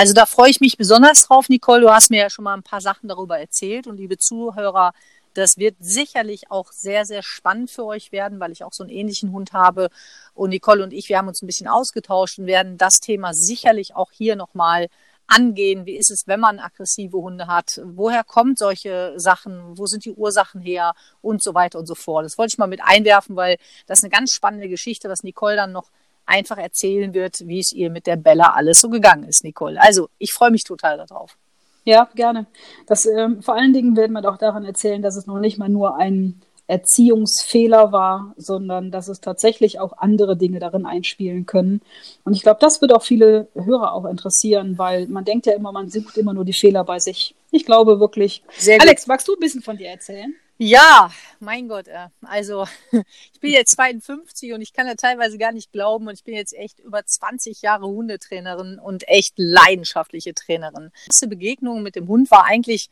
[0.00, 1.82] Also da freue ich mich besonders drauf, Nicole.
[1.82, 4.94] Du hast mir ja schon mal ein paar Sachen darüber erzählt und liebe Zuhörer,
[5.34, 8.90] das wird sicherlich auch sehr, sehr spannend für euch werden, weil ich auch so einen
[8.90, 9.90] ähnlichen Hund habe.
[10.32, 13.94] Und Nicole und ich, wir haben uns ein bisschen ausgetauscht und werden das Thema sicherlich
[13.94, 14.88] auch hier nochmal
[15.26, 15.84] angehen.
[15.84, 17.78] Wie ist es, wenn man aggressive Hunde hat?
[17.84, 19.76] Woher kommen solche Sachen?
[19.76, 20.94] Wo sind die Ursachen her?
[21.20, 22.24] Und so weiter und so fort.
[22.24, 25.56] Das wollte ich mal mit einwerfen, weil das ist eine ganz spannende Geschichte, was Nicole
[25.56, 25.90] dann noch
[26.30, 29.80] einfach erzählen wird, wie es ihr mit der Bella alles so gegangen ist, Nicole.
[29.80, 31.36] Also ich freue mich total darauf.
[31.84, 32.46] Ja, gerne.
[32.86, 35.68] Das, ähm, vor allen Dingen werden wir doch daran erzählen, dass es noch nicht mal
[35.68, 41.80] nur ein Erziehungsfehler war, sondern dass es tatsächlich auch andere Dinge darin einspielen können.
[42.22, 45.72] Und ich glaube, das wird auch viele Hörer auch interessieren, weil man denkt ja immer,
[45.72, 47.34] man sucht immer nur die Fehler bei sich.
[47.50, 48.44] Ich glaube wirklich.
[48.56, 50.32] Sehr Alex, magst du ein bisschen von dir erzählen?
[50.62, 52.66] Ja, mein Gott, äh, also
[53.32, 56.34] ich bin jetzt 52 und ich kann ja teilweise gar nicht glauben und ich bin
[56.34, 60.90] jetzt echt über 20 Jahre Hundetrainerin und echt leidenschaftliche Trainerin.
[61.06, 62.90] Die erste Begegnung mit dem Hund war eigentlich,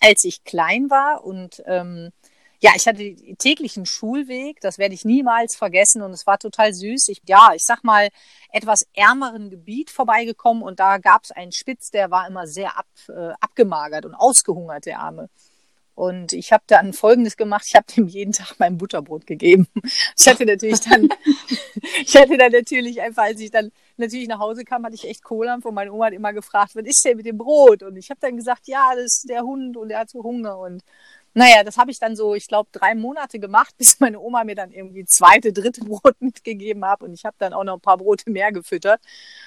[0.00, 2.12] als ich klein war und ähm,
[2.60, 7.08] ja, ich hatte täglichen Schulweg, das werde ich niemals vergessen und es war total süß.
[7.08, 8.08] Ich, ja, ich sag mal,
[8.52, 12.86] etwas ärmeren Gebiet vorbeigekommen und da gab es einen Spitz, der war immer sehr ab,
[13.08, 15.28] äh, abgemagert und ausgehungert, der Arme.
[15.94, 19.68] Und ich habe dann Folgendes gemacht, ich habe dem jeden Tag mein Butterbrot gegeben.
[20.18, 21.08] Ich hatte natürlich dann,
[22.06, 25.22] ich hatte dann natürlich einfach, als ich dann natürlich nach Hause kam, hatte ich echt
[25.22, 27.82] Kohle und meine Oma hat immer gefragt, was ist denn mit dem Brot?
[27.82, 30.58] Und ich habe dann gesagt, ja, das ist der Hund und der hat so Hunger.
[30.58, 30.82] Und
[31.34, 34.54] naja, das habe ich dann so, ich glaube, drei Monate gemacht, bis meine Oma mir
[34.54, 37.02] dann irgendwie zweite, dritte Brot mitgegeben hat.
[37.02, 39.00] Und ich habe dann auch noch ein paar Brote mehr gefüttert.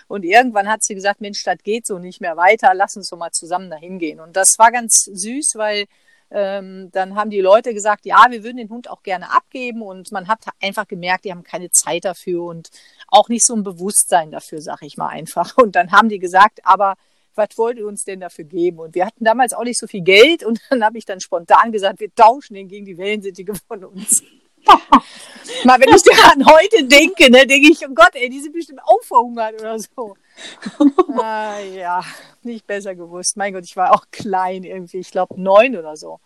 [0.08, 3.18] Und irgendwann hat sie gesagt, Mensch, das geht so nicht mehr weiter, lass uns doch
[3.18, 4.20] mal zusammen dahin gehen.
[4.20, 5.86] Und das war ganz süß, weil
[6.32, 10.12] ähm, dann haben die Leute gesagt, ja, wir würden den Hund auch gerne abgeben und
[10.12, 12.70] man hat einfach gemerkt, die haben keine Zeit dafür und
[13.08, 15.58] auch nicht so ein Bewusstsein dafür, sag ich mal einfach.
[15.58, 16.96] Und dann haben die gesagt, aber
[17.36, 18.80] was wollt ihr uns denn dafür geben?
[18.80, 21.72] Und wir hatten damals auch nicht so viel Geld und dann habe ich dann spontan
[21.72, 24.24] gesagt, wir tauschen den gegen die Wellensittige von uns.
[25.64, 28.82] Mal, wenn ich daran heute denke, ne, denke ich, oh Gott, ey, die sind bestimmt
[28.84, 30.16] auch verhungert oder so.
[31.18, 32.04] ah, ja,
[32.44, 33.38] nicht besser gewusst.
[33.38, 36.20] Mein Gott, ich war auch klein irgendwie, ich glaube neun oder so.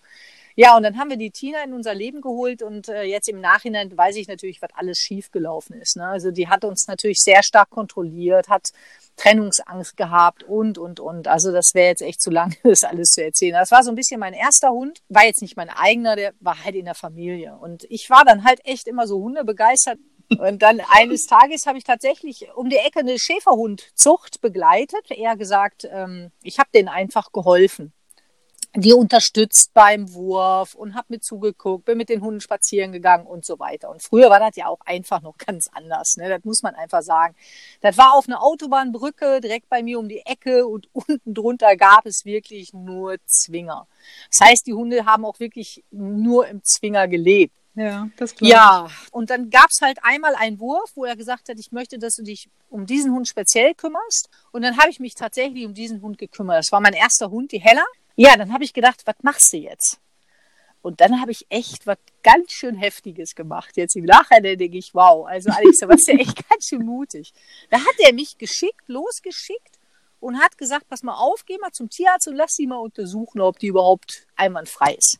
[0.61, 3.39] Ja, und dann haben wir die Tina in unser Leben geholt und äh, jetzt im
[3.39, 5.95] Nachhinein weiß ich natürlich, was alles schiefgelaufen ist.
[5.95, 6.05] Ne?
[6.05, 8.71] Also die hat uns natürlich sehr stark kontrolliert, hat
[9.15, 11.29] Trennungsangst gehabt und, und, und.
[11.29, 13.53] Also das wäre jetzt echt zu lang, das alles zu erzählen.
[13.53, 16.61] Das war so ein bisschen mein erster Hund, war jetzt nicht mein eigener, der war
[16.61, 17.55] halt in der Familie.
[17.55, 19.97] Und ich war dann halt echt immer so hundebegeistert.
[20.27, 25.09] Und dann eines Tages habe ich tatsächlich um die Ecke eine Schäferhundzucht begleitet.
[25.09, 27.93] Eher gesagt, ähm, ich habe denen einfach geholfen
[28.75, 33.43] die unterstützt beim Wurf und habe mit zugeguckt, bin mit den Hunden spazieren gegangen und
[33.43, 33.89] so weiter.
[33.89, 36.17] Und früher war das ja auch einfach noch ganz anders.
[36.17, 36.29] Ne?
[36.29, 37.35] Das muss man einfach sagen.
[37.81, 42.05] Das war auf einer Autobahnbrücke direkt bei mir um die Ecke und unten drunter gab
[42.05, 43.87] es wirklich nur Zwinger.
[44.29, 47.55] Das heißt, die Hunde haben auch wirklich nur im Zwinger gelebt.
[47.75, 51.49] Ja, das glaube Ja, und dann gab es halt einmal einen Wurf, wo er gesagt
[51.49, 54.29] hat, ich möchte, dass du dich um diesen Hund speziell kümmerst.
[54.51, 56.57] Und dann habe ich mich tatsächlich um diesen Hund gekümmert.
[56.57, 57.85] Das war mein erster Hund, die Hella.
[58.21, 59.97] Ja, dann habe ich gedacht, was machst du jetzt?
[60.81, 63.77] Und dann habe ich echt was ganz schön Heftiges gemacht.
[63.77, 67.31] Jetzt im Nachhinein denke ich, wow, also Alex, da warst du echt ganz schön mutig.
[67.69, 69.79] Da hat er mich geschickt, losgeschickt
[70.19, 73.39] und hat gesagt, pass mal auf, geh mal zum Tierarzt und lass sie mal untersuchen,
[73.39, 75.19] ob die überhaupt einwandfrei ist.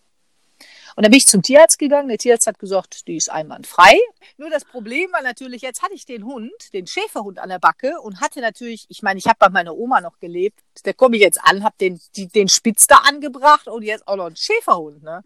[0.95, 2.09] Und dann bin ich zum Tierarzt gegangen.
[2.09, 3.97] Der Tierarzt hat gesagt, die ist einwandfrei.
[4.37, 7.99] Nur das Problem war natürlich, jetzt hatte ich den Hund, den Schäferhund an der Backe
[8.01, 10.59] und hatte natürlich, ich meine, ich habe bei meiner Oma noch gelebt.
[10.83, 14.15] Da komme ich jetzt an, habe den, die, den Spitz da angebracht und jetzt auch
[14.15, 15.03] noch einen Schäferhund.
[15.03, 15.23] Ne?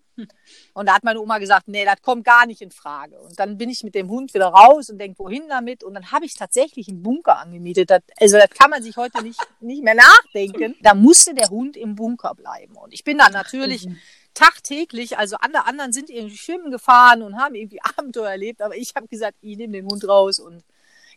[0.74, 3.20] Und da hat meine Oma gesagt, nee, das kommt gar nicht in Frage.
[3.20, 5.84] Und dann bin ich mit dem Hund wieder raus und denke, wohin damit?
[5.84, 7.90] Und dann habe ich tatsächlich einen Bunker angemietet.
[7.90, 10.76] Das, also das kann man sich heute nicht, nicht mehr nachdenken.
[10.84, 12.76] Da musste der Hund im Bunker bleiben.
[12.76, 13.88] Und ich bin dann natürlich
[14.34, 18.94] tagtäglich, also alle anderen sind irgendwie schwimmen gefahren und haben irgendwie Abenteuer erlebt, aber ich
[18.96, 20.64] habe gesagt, ich nehme den Hund raus und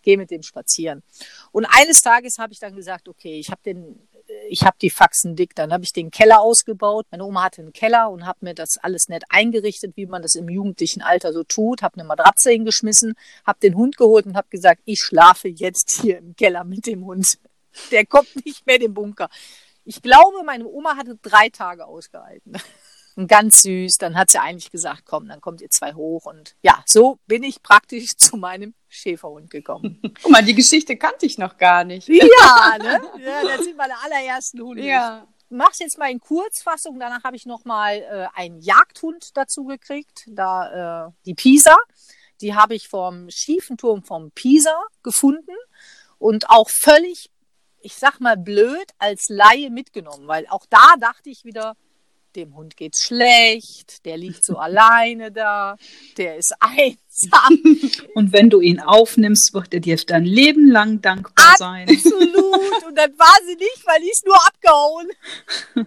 [0.03, 1.03] gehe mit dem spazieren.
[1.53, 4.09] Und eines Tages habe ich dann gesagt, okay, ich habe den
[4.49, 5.55] ich habe die Faxen dick.
[5.55, 7.07] Dann habe ich den Keller ausgebaut.
[7.11, 10.35] Meine Oma hatte einen Keller und habe mir das alles nett eingerichtet, wie man das
[10.35, 11.83] im jugendlichen Alter so tut.
[11.83, 16.19] Habe eine Matratze hingeschmissen, habe den Hund geholt und habe gesagt, ich schlafe jetzt hier
[16.19, 17.39] im Keller mit dem Hund.
[17.91, 19.29] Der kommt nicht mehr in den Bunker.
[19.85, 22.55] Ich glaube, meine Oma hatte drei Tage ausgehalten.
[23.17, 23.97] Und ganz süß.
[23.97, 26.27] Dann hat sie eigentlich gesagt, komm, dann kommt ihr zwei hoch.
[26.27, 30.01] Und ja, so bin ich praktisch zu meinem Schäferhund gekommen.
[30.23, 32.09] Guck mal, die Geschichte kannte ich noch gar nicht.
[32.09, 33.01] Ja, ne?
[33.19, 34.85] Ja, das sind meine allerersten Hunde.
[34.85, 35.27] Ja.
[35.49, 36.99] Ich mach's jetzt mal in Kurzfassung.
[37.01, 40.25] Danach habe ich noch mal äh, einen Jagdhund dazu gekriegt.
[40.29, 41.77] Da äh, die Pisa.
[42.41, 45.57] Die habe ich vom schiefen Turm vom Pisa gefunden
[46.19, 47.31] und auch völlig,
[47.81, 51.77] ich sag mal blöd, als Laie mitgenommen, weil auch da dachte ich wieder,
[52.37, 55.77] dem Hund geht's schlecht, der liegt so alleine da,
[56.17, 56.97] der ist einsam.
[58.15, 61.89] Und wenn du ihn aufnimmst, wird er dir dein Leben lang dankbar sein.
[61.89, 62.85] Absolut.
[62.87, 65.09] Und dann war sie nicht, weil ich es nur abgehauen.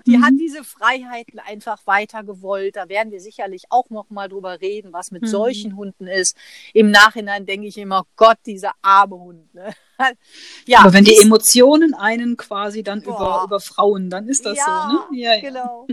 [0.06, 2.76] Die hat diese Freiheiten einfach weiter gewollt.
[2.76, 5.28] Da werden wir sicherlich auch noch mal drüber reden, was mit Mhm.
[5.28, 6.36] solchen Hunden ist.
[6.74, 9.54] Im Nachhinein denke ich immer, Gott, dieser arme Hund.
[9.54, 9.74] Ne?
[10.66, 13.44] Ja, Aber wenn die Emotionen einen quasi dann über, Boah.
[13.44, 15.20] über Frauen, dann ist das ja, so, ne?
[15.20, 15.42] Ja, ja.
[15.42, 15.88] genau.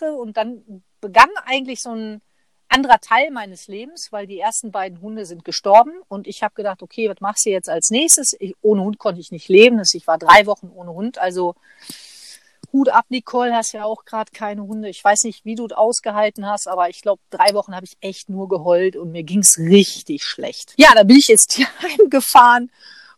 [0.20, 2.20] Und dann begann eigentlich so ein
[2.72, 6.82] anderer Teil meines Lebens, weil die ersten beiden Hunde sind gestorben und ich habe gedacht,
[6.82, 8.36] okay, was machst du jetzt als nächstes?
[8.38, 9.80] Ich, ohne Hund konnte ich nicht leben.
[9.92, 11.54] Ich war drei Wochen ohne Hund, also
[12.72, 14.88] Hut ab, Nicole, hast ja auch gerade keine Hunde.
[14.88, 17.96] Ich weiß nicht, wie du es ausgehalten hast, aber ich glaube, drei Wochen habe ich
[18.00, 20.74] echt nur geheult und mir ging's richtig schlecht.
[20.78, 22.70] Ja, da bin ich jetzt hier heimgefahren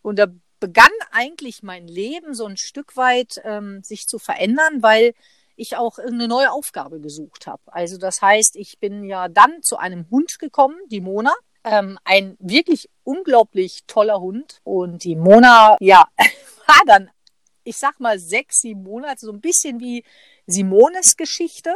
[0.02, 0.26] und da
[0.58, 5.14] begann eigentlich mein Leben so ein Stück weit ähm, sich zu verändern, weil
[5.56, 7.62] ich auch irgendeine neue Aufgabe gesucht habe.
[7.66, 11.34] Also das heißt, ich bin ja dann zu einem Hund gekommen, die Mona.
[11.64, 14.60] Ähm, ein wirklich unglaublich toller Hund.
[14.64, 16.04] Und die Mona, ja,
[16.66, 17.10] war dann,
[17.62, 20.04] ich sag mal, sechs, sieben Monate, so ein bisschen wie
[20.46, 21.74] Simones Geschichte.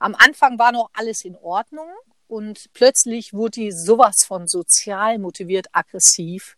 [0.00, 1.88] Am Anfang war noch alles in Ordnung
[2.28, 6.56] und plötzlich wurde die sowas von sozial motiviert aggressiv,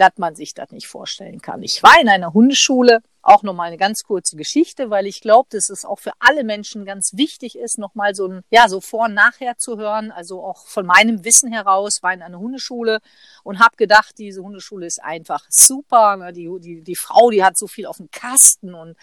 [0.00, 1.62] dass man sich das nicht vorstellen kann.
[1.62, 5.68] Ich war in einer Hundeschule, auch nochmal eine ganz kurze Geschichte, weil ich glaube, dass
[5.68, 9.14] es auch für alle Menschen ganz wichtig ist, nochmal so ein, ja, so vor und
[9.14, 10.10] nachher zu hören.
[10.10, 13.00] Also auch von meinem Wissen heraus war in einer Hundeschule
[13.44, 16.16] und habe gedacht, diese Hundeschule ist einfach super.
[16.16, 16.32] Ne?
[16.32, 18.96] Die, die, die Frau, die hat so viel auf dem Kasten und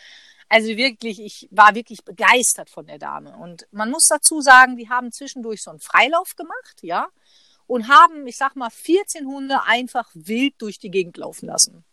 [0.50, 3.36] also wirklich, ich war wirklich begeistert von der Dame.
[3.38, 7.08] Und man muss dazu sagen, die haben zwischendurch so einen Freilauf gemacht, ja,
[7.67, 11.86] und haben, ich sag mal, 14 Hunde einfach wild durch die Gegend laufen lassen.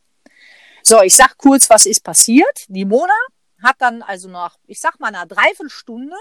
[0.83, 2.65] So, ich sag kurz, was ist passiert.
[2.69, 3.15] Die Mona
[3.63, 6.17] hat dann also nach, ich sag mal, einer Dreiviertelstunde,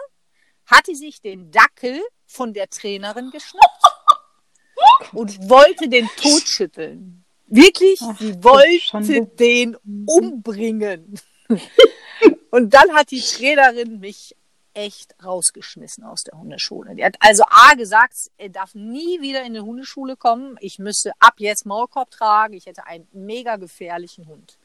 [0.65, 3.83] hat die sich den Dackel von der Trainerin geschnappt
[5.13, 7.25] und wollte den totschütteln.
[7.47, 11.19] Wirklich, Ach, sie wollte den umbringen.
[12.49, 14.35] Und dann hat die Trainerin mich
[14.73, 16.95] echt rausgeschmissen aus der Hundeschule.
[16.95, 20.57] Die hat also A gesagt, er darf nie wieder in die Hundeschule kommen.
[20.59, 22.53] Ich müsste ab jetzt Maulkorb tragen.
[22.53, 24.57] Ich hätte einen mega gefährlichen Hund.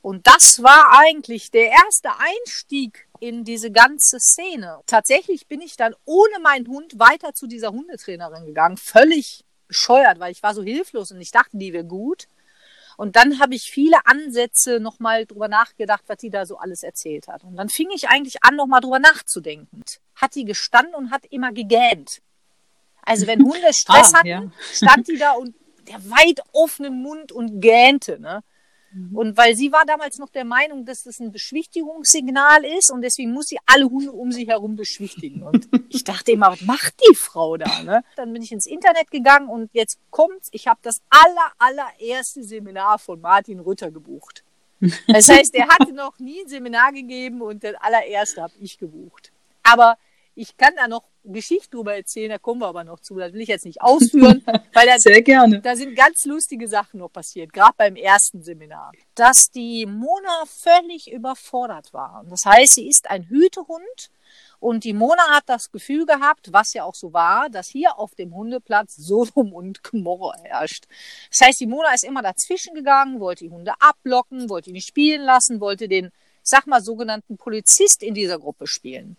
[0.00, 4.80] Und das war eigentlich der erste Einstieg in diese ganze Szene.
[4.86, 8.76] Tatsächlich bin ich dann ohne meinen Hund weiter zu dieser Hundetrainerin gegangen.
[8.76, 12.28] Völlig bescheuert, weil ich war so hilflos und ich dachte, die wäre gut.
[12.98, 17.28] Und dann habe ich viele Ansätze nochmal drüber nachgedacht, was die da so alles erzählt
[17.28, 17.44] hat.
[17.44, 19.84] Und dann fing ich eigentlich an, nochmal drüber nachzudenken.
[20.16, 22.20] Hat die gestanden und hat immer gegähnt.
[23.02, 24.50] Also wenn Hunde Stress Ah, hatten, ja.
[24.72, 25.54] stand die da und
[25.86, 28.18] der weit offenen Mund und gähnte.
[28.18, 28.42] Ne?
[29.12, 33.32] Und weil sie war damals noch der Meinung, dass das ein Beschwichtigungssignal ist und deswegen
[33.32, 35.42] muss sie alle Hunde um sich herum beschwichtigen.
[35.42, 37.82] Und ich dachte immer, was macht die Frau da?
[37.82, 38.02] Ne?
[38.16, 42.98] Dann bin ich ins Internet gegangen und jetzt kommt's, ich habe das aller, allererste Seminar
[42.98, 44.44] von Martin Rütter gebucht.
[45.08, 49.32] Das heißt, er hatte noch nie ein Seminar gegeben und das allererste habe ich gebucht.
[49.64, 49.98] Aber
[50.38, 53.16] ich kann da noch Geschichte drüber erzählen, da kommen wir aber noch zu.
[53.16, 55.60] Das will ich jetzt nicht ausführen, weil da Sehr gerne.
[55.60, 58.92] da sind ganz lustige Sachen noch passiert, gerade beim ersten Seminar.
[59.16, 62.24] Dass die Mona völlig überfordert war.
[62.30, 64.10] Das heißt, sie ist ein Hütehund
[64.60, 68.14] und die Mona hat das Gefühl gehabt, was ja auch so war, dass hier auf
[68.14, 70.84] dem Hundeplatz Sodom und Gomorra herrscht.
[71.30, 74.88] Das heißt, die Mona ist immer dazwischen gegangen, wollte die Hunde ablocken, wollte die nicht
[74.88, 79.16] spielen lassen, wollte den, sag mal, sogenannten Polizist in dieser Gruppe spielen.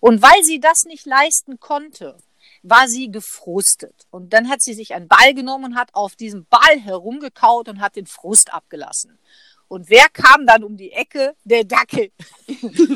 [0.00, 2.16] Und weil sie das nicht leisten konnte,
[2.62, 4.06] war sie gefrustet.
[4.10, 7.80] Und dann hat sie sich einen Ball genommen und hat auf diesem Ball herumgekaut und
[7.80, 9.18] hat den Frust abgelassen.
[9.68, 11.34] Und wer kam dann um die Ecke?
[11.44, 12.10] Der Dackel.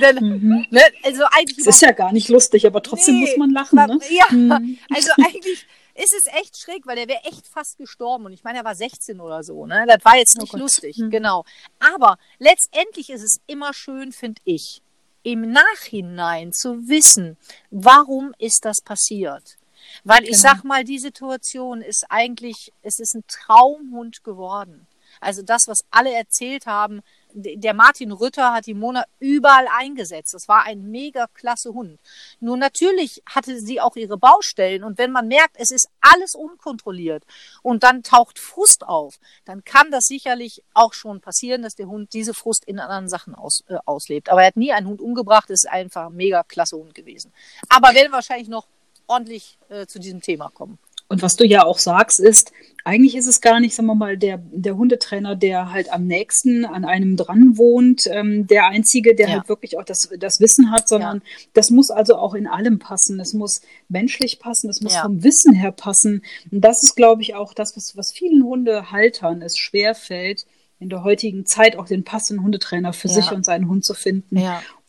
[0.00, 0.66] Dann, Mhm.
[0.70, 3.76] ne, also eigentlich Es ist ja gar nicht lustig, aber trotzdem Nee, muss man lachen.
[3.76, 3.98] Ne?
[4.10, 4.78] Ja, Mhm.
[4.94, 8.24] also eigentlich ist es echt schräg, weil der wäre echt fast gestorben.
[8.26, 9.66] Und ich meine, er war 16 oder so.
[9.66, 9.84] Ne?
[9.86, 10.60] Das war jetzt Oh nicht Gott.
[10.60, 11.10] lustig, Hm.
[11.10, 11.44] genau.
[11.78, 14.80] Aber letztendlich ist es immer schön, finde ich,
[15.22, 17.36] im Nachhinein zu wissen,
[17.70, 19.56] warum ist das passiert.
[20.04, 20.42] Weil ich Genau.
[20.42, 24.86] sag mal, die Situation ist eigentlich, es ist ein Traumhund geworden.
[25.20, 27.00] Also das, was alle erzählt haben,
[27.34, 30.34] der Martin Rütter hat die Mona überall eingesetzt.
[30.34, 31.98] Das war ein mega klasse Hund.
[32.40, 37.24] Nur natürlich hatte sie auch ihre Baustellen und wenn man merkt, es ist alles unkontrolliert
[37.62, 42.12] und dann taucht Frust auf, dann kann das sicherlich auch schon passieren, dass der Hund
[42.12, 44.28] diese Frust in anderen Sachen aus, äh, auslebt.
[44.28, 47.32] Aber er hat nie einen Hund umgebracht, ist einfach ein mega klasse Hund gewesen.
[47.68, 48.66] Aber werden wahrscheinlich noch
[49.06, 50.78] ordentlich äh, zu diesem Thema kommen.
[51.10, 52.52] Und was du ja auch sagst, ist,
[52.84, 56.64] eigentlich ist es gar nicht, sagen wir mal, der, der Hundetrainer, der halt am nächsten
[56.64, 59.34] an einem dran wohnt, ähm, der Einzige, der Ja.
[59.34, 61.20] halt wirklich auch das, das Wissen hat, sondern
[61.52, 63.20] das muss also auch in allem passen.
[63.20, 65.02] Es muss menschlich passen, es muss Ja.
[65.02, 66.22] vom Wissen her passen.
[66.50, 70.46] Und das ist, glaube ich, auch das, was, was vielen Hundehaltern es schwerfällt,
[70.78, 73.14] in der heutigen Zeit auch den passenden Hundetrainer für Ja.
[73.14, 74.38] sich und seinen Hund zu finden.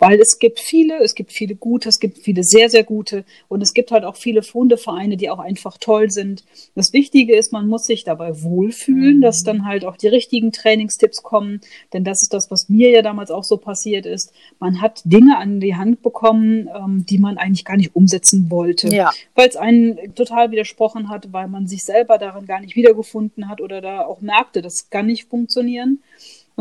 [0.03, 3.61] Weil es gibt viele, es gibt viele gute, es gibt viele sehr, sehr gute und
[3.61, 6.43] es gibt halt auch viele Hundevereine, die auch einfach toll sind.
[6.73, 9.21] Das Wichtige ist, man muss sich dabei wohlfühlen, Mhm.
[9.21, 11.61] dass dann halt auch die richtigen Trainingstipps kommen,
[11.93, 14.33] denn das ist das, was mir ja damals auch so passiert ist.
[14.59, 18.87] Man hat Dinge an die Hand bekommen, ähm, die man eigentlich gar nicht umsetzen wollte,
[18.87, 19.11] Ja.
[19.35, 23.61] weil es einen total widersprochen hat, weil man sich selber darin gar nicht wiedergefunden hat
[23.61, 25.99] oder da auch merkte, das kann nicht funktionieren.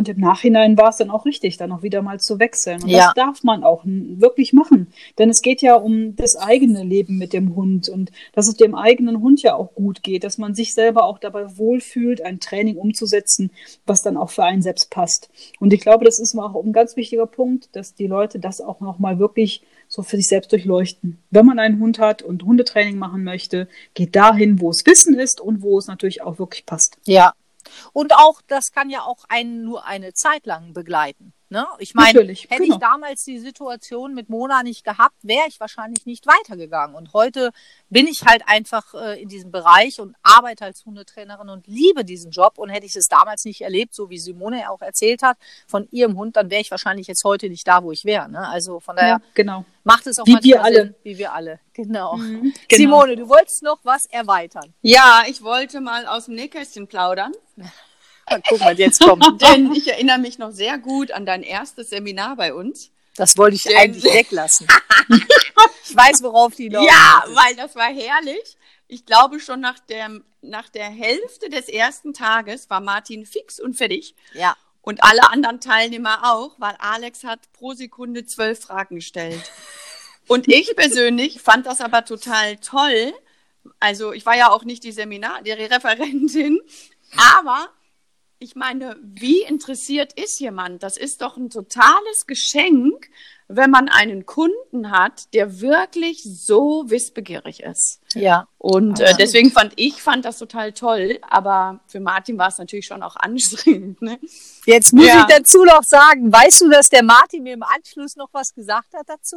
[0.01, 2.83] Und im Nachhinein war es dann auch richtig, dann auch wieder mal zu wechseln.
[2.83, 3.09] Und Ja.
[3.09, 4.87] das darf man auch wirklich machen.
[5.19, 8.75] Denn es geht ja um das eigene Leben mit dem Hund und dass es dem
[8.75, 12.79] eigenen Hund ja auch gut geht, dass man sich selber auch dabei wohlfühlt, ein Training
[12.79, 13.51] umzusetzen,
[13.85, 15.29] was dann auch für einen selbst passt.
[15.59, 18.81] Und ich glaube, das ist auch ein ganz wichtiger Punkt, dass die Leute das auch
[18.81, 21.19] nochmal wirklich so für sich selbst durchleuchten.
[21.31, 25.43] Wenn man einen Hund hat und Hundetraining machen möchte, geht dahin, wo es Wissen ist
[25.43, 26.97] und wo es natürlich auch wirklich passt.
[27.05, 27.35] Ja.
[27.93, 31.33] Und auch, das kann ja auch einen nur eine Zeit lang begleiten.
[31.53, 31.67] Ne?
[31.81, 32.75] Ich meine, hätte genau.
[32.75, 36.95] ich damals die Situation mit Mona nicht gehabt, wäre ich wahrscheinlich nicht weitergegangen.
[36.95, 37.51] Und heute
[37.89, 42.31] bin ich halt einfach äh, in diesem Bereich und arbeite als Hundetrainerin und liebe diesen
[42.31, 42.57] Job.
[42.57, 45.89] Und hätte ich es damals nicht erlebt, so wie Simone ja auch erzählt hat, von
[45.91, 48.31] ihrem Hund, dann wäre ich wahrscheinlich jetzt heute nicht da, wo ich wäre.
[48.31, 48.47] Ne?
[48.49, 49.65] Also von daher Ja, genau.
[49.83, 50.83] macht es auch Wie manchmal wir alle.
[50.83, 51.61] Sinn, wie wir alle.
[51.73, 52.17] Genau.
[52.29, 52.53] Genau.
[52.71, 54.73] Simone, du wolltest noch was erweitern.
[54.83, 57.33] Ja, ich wollte mal aus dem Nähkästchen plaudern,
[58.49, 59.43] Guck mal, jetzt kommt.
[59.43, 62.91] denn ich erinnere mich noch sehr gut an dein erstes Seminar bei uns.
[63.17, 64.69] Das wollte ich Denn- eigentlich weglassen.
[65.11, 66.83] ich weiß, worauf die noch.
[66.83, 68.57] Ja, weil das war herrlich.
[68.89, 73.75] Ich glaube, schon nach der, nach der Hälfte des ersten Tages war Martin fix und
[73.75, 74.15] fertig.
[74.33, 74.57] Ja.
[74.83, 79.53] Und alle anderen Teilnehmer auch, weil Alex hat pro Sekunde zwölf Fragen gestellt.
[80.27, 83.13] Und ich persönlich fand das aber total toll.
[83.79, 86.61] Also ich war ja auch nicht die Seminar, die Referentin,
[87.37, 87.69] aber
[88.43, 90.83] ich meine, wie interessiert ist jemand?
[90.83, 93.11] Das ist doch ein totales Geschenk,
[93.49, 98.01] wenn man einen Kunden hat, der wirklich so wissbegierig ist.
[98.15, 98.49] Ja.
[98.57, 102.87] Und äh, deswegen fand ich fand das total toll, aber für Martin war es natürlich
[102.87, 104.01] schon auch anstrengend.
[104.01, 104.19] Ne?
[104.65, 105.21] Jetzt muss Ja.
[105.29, 108.95] ich dazu noch sagen, weißt du, dass der Martin mir im Anschluss noch was gesagt
[108.95, 109.37] hat dazu?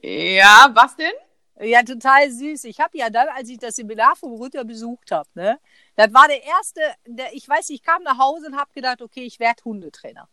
[0.00, 1.12] Ja, was denn?
[1.60, 2.64] Ja, total süß.
[2.64, 5.58] Ich habe ja dann, als ich das Seminar vom Rütter besucht habe, ne,
[5.96, 9.22] das war der erste, der, ich weiß, ich kam nach Hause und habe gedacht, okay,
[9.22, 10.28] ich werde Hundetrainer.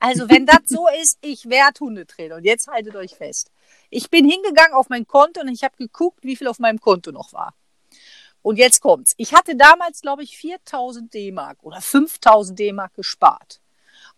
[0.00, 2.36] Also wenn das so ist, ich werde Hundetrainer.
[2.36, 3.50] Und jetzt haltet euch fest.
[3.90, 7.12] Ich bin hingegangen auf mein Konto und ich habe geguckt, wie viel auf meinem Konto
[7.12, 7.54] noch war.
[8.42, 9.14] Und jetzt kommt's.
[9.16, 13.60] Ich hatte damals, glaube ich, 4000 D-Mark oder 5000 D-Mark gespart.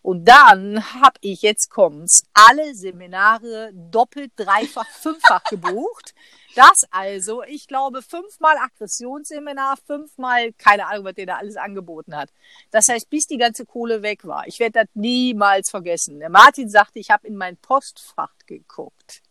[0.07, 6.15] Und dann habe ich, jetzt kommt's, alle Seminare doppelt, dreifach, fünffach gebucht.
[6.55, 12.29] Das also, ich glaube, fünfmal Aggressionsseminar, fünfmal, keine Ahnung, was der da alles angeboten hat.
[12.71, 14.47] Das heißt, bis die ganze Kohle weg war.
[14.47, 16.19] Ich werde das niemals vergessen.
[16.19, 19.21] Der Martin sagte, ich habe in mein Postfach geguckt.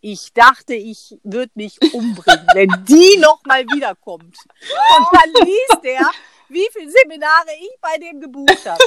[0.00, 4.24] Ich dachte, ich würde mich umbringen, wenn die noch mal wiederkommt.
[4.24, 6.10] Und dann liest der,
[6.48, 8.82] wie viele Seminare ich bei dem gebucht habe.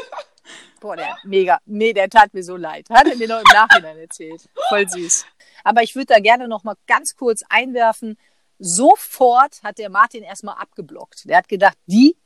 [0.80, 2.90] Boah, der mega, nee, der tat mir so leid.
[2.90, 4.50] Hat er mir noch im Nachhinein erzählt.
[4.70, 5.26] Voll süß.
[5.64, 8.18] Aber ich würde da gerne noch mal ganz kurz einwerfen.
[8.60, 11.30] Sofort hat der Martin erstmal abgeblockt.
[11.30, 12.18] Der hat gedacht, die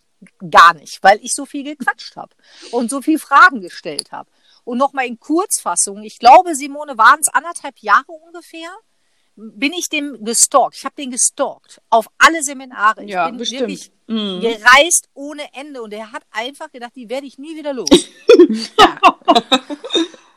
[0.49, 2.35] gar nicht, weil ich so viel gequatscht habe
[2.71, 4.29] und so viel Fragen gestellt habe.
[4.63, 8.69] Und noch mal in Kurzfassung, ich glaube, Simone, waren es anderthalb Jahre ungefähr,
[9.37, 10.75] bin ich dem gestalkt.
[10.77, 13.03] Ich habe den gestalkt auf alle Seminare.
[13.03, 13.61] Ich Ja, bin bestimmt.
[13.61, 14.39] wirklich Mhm.
[14.41, 17.89] gereist ohne Ende und er hat einfach gedacht, die werde ich nie wieder los.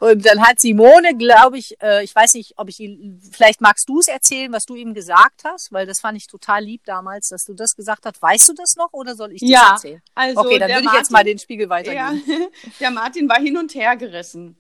[0.00, 3.86] Und dann hat Simone, glaube ich, äh, ich weiß nicht, ob ich ihn, vielleicht magst
[3.86, 7.28] du es erzählen, was du ihm gesagt hast, weil das fand ich total lieb damals,
[7.28, 8.20] dass du das gesagt hast.
[8.22, 10.00] Weißt du das noch oder soll ich das Ja, erzählen?
[10.14, 12.22] also okay, dann würde ich jetzt mal den Spiegel Ja, weitergeben.
[12.80, 14.56] der Martin war hin und her gerissen.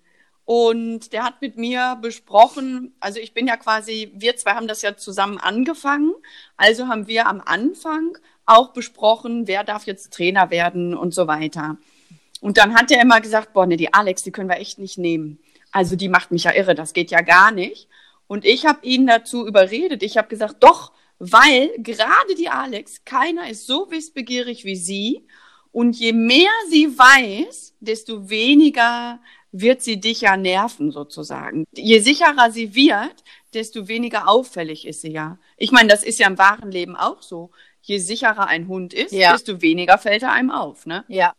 [0.52, 4.82] Und der hat mit mir besprochen, also ich bin ja quasi, wir zwei haben das
[4.82, 6.12] ja zusammen angefangen.
[6.56, 11.76] Also haben wir am Anfang auch besprochen, wer darf jetzt Trainer werden und so weiter.
[12.40, 14.98] Und dann hat er immer gesagt, boah, ne, die Alex, die können wir echt nicht
[14.98, 15.38] nehmen.
[15.70, 17.86] Also die macht mich ja irre, das geht ja gar nicht.
[18.26, 20.02] Und ich habe ihn dazu überredet.
[20.02, 20.90] Ich habe gesagt, doch,
[21.20, 25.24] weil gerade die Alex, keiner ist so wissbegierig wie sie.
[25.70, 29.20] Und je mehr sie weiß, desto weniger
[29.52, 31.64] wird sie dich ja nerven sozusagen.
[31.72, 33.24] Je sicherer sie wird,
[33.54, 35.38] desto weniger auffällig ist sie ja.
[35.56, 37.50] Ich meine, das ist ja im wahren Leben auch so.
[37.82, 39.32] Je sicherer ein Hund ist, Ja.
[39.32, 41.04] desto weniger fällt er einem auf, ne?
[41.08, 41.32] Ja.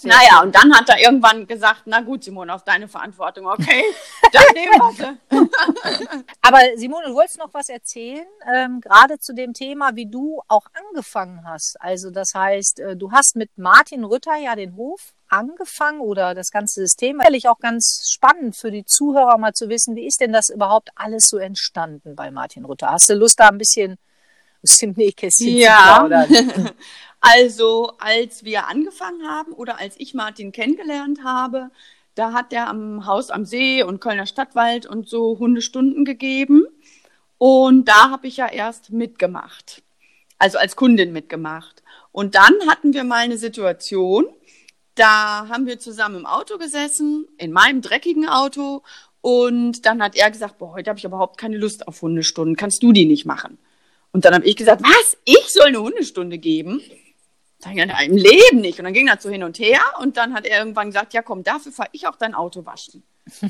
[0.00, 3.84] Sehr Naja, und dann hat er irgendwann gesagt, na gut, Simon, auf deine Verantwortung, okay,
[4.32, 5.18] dann nehmen wir.
[6.40, 10.66] Aber Simone, du wolltest noch was erzählen, ähm, gerade zu dem Thema, wie du auch
[10.72, 11.78] angefangen hast.
[11.80, 16.50] Also das heißt, äh, du hast mit Martin Rütter ja den Hof angefangen oder das
[16.50, 17.18] ganze System.
[17.18, 20.90] Sicherlich auch ganz spannend für die Zuhörer mal zu wissen, wie ist denn das überhaupt
[20.94, 22.90] alles so entstanden bei Martin Rütter?
[22.90, 23.98] Hast du Lust, da ein bisschen
[24.62, 25.76] aus dem Nähkästchen Ja.
[25.76, 26.70] zu plaudern?
[27.24, 31.70] Also, als wir angefangen haben oder als ich Martin kennengelernt habe,
[32.16, 36.66] da hat er am Haus am See und Kölner Stadtwald und so Hundestunden gegeben.
[37.38, 39.82] Und da habe ich ja erst mitgemacht.
[40.38, 41.84] Also als Kundin mitgemacht.
[42.10, 44.26] Und dann hatten wir mal eine Situation,
[44.94, 48.82] da haben wir zusammen im Auto gesessen, in meinem dreckigen Auto.
[49.20, 52.56] Und dann hat er gesagt, boah, heute habe ich überhaupt keine Lust auf Hundestunden.
[52.56, 53.58] Kannst du die nicht machen?
[54.12, 55.16] Und dann habe ich gesagt, was?
[55.24, 56.82] Ich soll eine Hundestunde geben?
[57.64, 58.78] Ich, ja, im Leben nicht.
[58.78, 59.80] Und dann ging das so hin und her.
[60.00, 63.02] Und dann hat er irgendwann gesagt, ja komm, dafür fahre ich auch dein Auto waschen.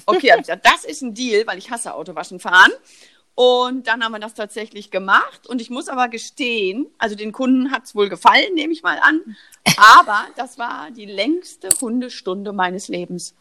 [0.07, 2.71] Okay, hab ich gesagt, das ist ein Deal, weil ich hasse Autowaschen fahren.
[3.35, 5.47] Und dann haben wir das tatsächlich gemacht.
[5.47, 8.99] Und ich muss aber gestehen, also den Kunden hat es wohl gefallen, nehme ich mal
[9.01, 9.37] an.
[9.77, 13.35] Aber das war die längste Hundestunde meines Lebens.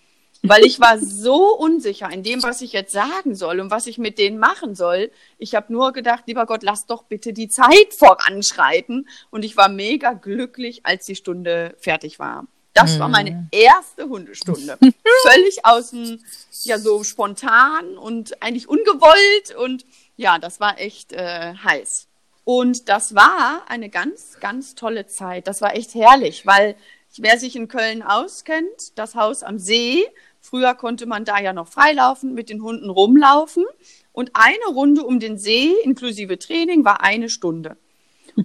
[0.43, 3.99] Weil ich war so unsicher in dem, was ich jetzt sagen soll und was ich
[3.99, 5.11] mit denen machen soll.
[5.37, 9.07] Ich habe nur gedacht, lieber Gott, lass doch bitte die Zeit voranschreiten.
[9.29, 12.47] Und ich war mega glücklich, als die Stunde fertig war.
[12.73, 14.77] Das war meine erste Hundestunde.
[15.23, 16.23] Völlig außen,
[16.63, 19.55] ja, so spontan und eigentlich ungewollt.
[19.57, 22.07] Und ja, das war echt äh, heiß.
[22.43, 25.47] Und das war eine ganz, ganz tolle Zeit.
[25.47, 26.75] Das war echt herrlich, weil
[27.17, 30.05] wer sich in Köln auskennt, das Haus am See,
[30.39, 33.65] früher konnte man da ja noch freilaufen, mit den Hunden rumlaufen.
[34.13, 37.77] Und eine Runde um den See, inklusive Training, war eine Stunde.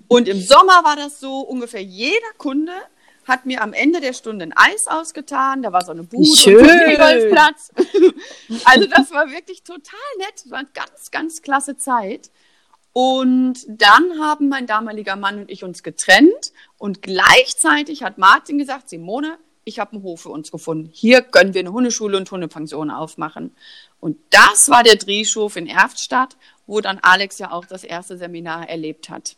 [0.08, 2.72] Und im Sommer war das so, ungefähr jeder Kunde
[3.26, 5.62] hat mir am Ende der Stunde ein Eis ausgetan.
[5.62, 6.58] Da war so eine Bude Schön.
[6.58, 7.72] und ein Golfplatz.
[8.64, 10.34] Also das war wirklich total nett.
[10.36, 12.30] Es war eine ganz, ganz klasse Zeit.
[12.92, 16.52] Und dann haben mein damaliger Mann und ich uns getrennt.
[16.78, 20.88] Und gleichzeitig hat Martin gesagt, Simone, ich habe einen Hof für uns gefunden.
[20.92, 23.54] Hier können wir eine Hundeschule und Hundepension aufmachen.
[24.00, 28.68] Und das war der Drehschhof in Erftstadt, wo dann Alex ja auch das erste Seminar
[28.68, 29.36] erlebt hat.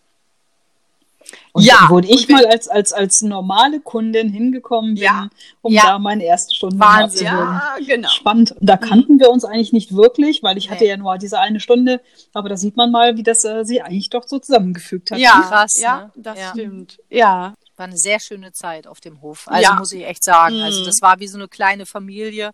[1.52, 5.28] Und Ja, wo ich und wir- mal als, als, als normale Kundin hingekommen bin, Ja.
[5.62, 5.82] um Ja.
[5.84, 7.26] da meine erste Stunde Wahnsinn.
[7.26, 8.08] Ja, genau.
[8.08, 8.52] Spannend.
[8.52, 10.90] Und da kannten wir uns eigentlich nicht wirklich, weil ich hatte Nee.
[10.90, 12.00] ja nur diese eine Stunde.
[12.32, 15.18] Aber da sieht man mal, wie das äh, sich eigentlich doch so zusammengefügt hat.
[15.18, 16.10] Ja, Krass, ja, ne?
[16.16, 16.50] das Ja.
[16.50, 16.98] stimmt.
[17.10, 17.54] Ja.
[17.76, 19.44] War eine sehr schöne Zeit auf dem Hof.
[19.46, 19.76] Also Ja.
[19.78, 20.60] muss ich echt sagen.
[20.62, 20.86] Also Mhm.
[20.86, 22.50] das war wie so eine kleine Familie.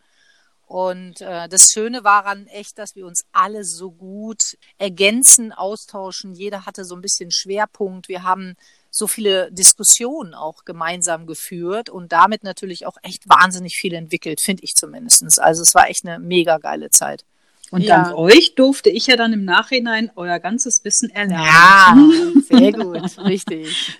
[0.67, 6.35] Und äh, das Schöne war dann echt, dass wir uns alle so gut ergänzen, austauschen.
[6.35, 8.09] Jeder hatte so ein bisschen Schwerpunkt.
[8.09, 8.57] Wir haben
[8.91, 14.63] so viele Diskussionen auch gemeinsam geführt und damit natürlich auch echt wahnsinnig viel entwickelt, finde
[14.63, 15.41] ich zumindest.
[15.41, 17.25] Also es war echt eine mega geile Zeit.
[17.71, 18.05] Und Ja.
[18.05, 22.13] dank euch durfte ich ja dann im Nachhinein euer ganzes Wissen erlernen.
[22.13, 23.99] Ja, sehr gut, richtig.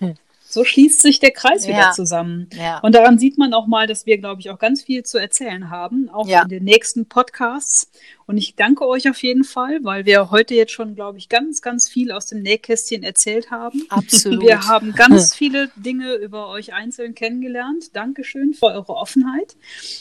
[0.55, 1.91] So schließt sich der Kreis wieder Ja.
[1.91, 2.47] zusammen.
[2.57, 2.79] Ja.
[2.79, 5.69] Und daran sieht man auch mal, dass wir, glaube ich, auch ganz viel zu erzählen
[5.69, 6.43] haben, auch Ja.
[6.43, 7.91] in den nächsten Podcasts.
[8.25, 11.61] Und ich danke euch auf jeden Fall, weil wir heute jetzt schon, glaube ich, ganz,
[11.61, 13.83] ganz viel aus dem Nähkästchen erzählt haben.
[13.89, 14.41] Absolut.
[14.43, 17.93] Wir haben ganz viele Dinge über euch einzeln kennengelernt.
[17.93, 19.55] Dankeschön für eure Offenheit.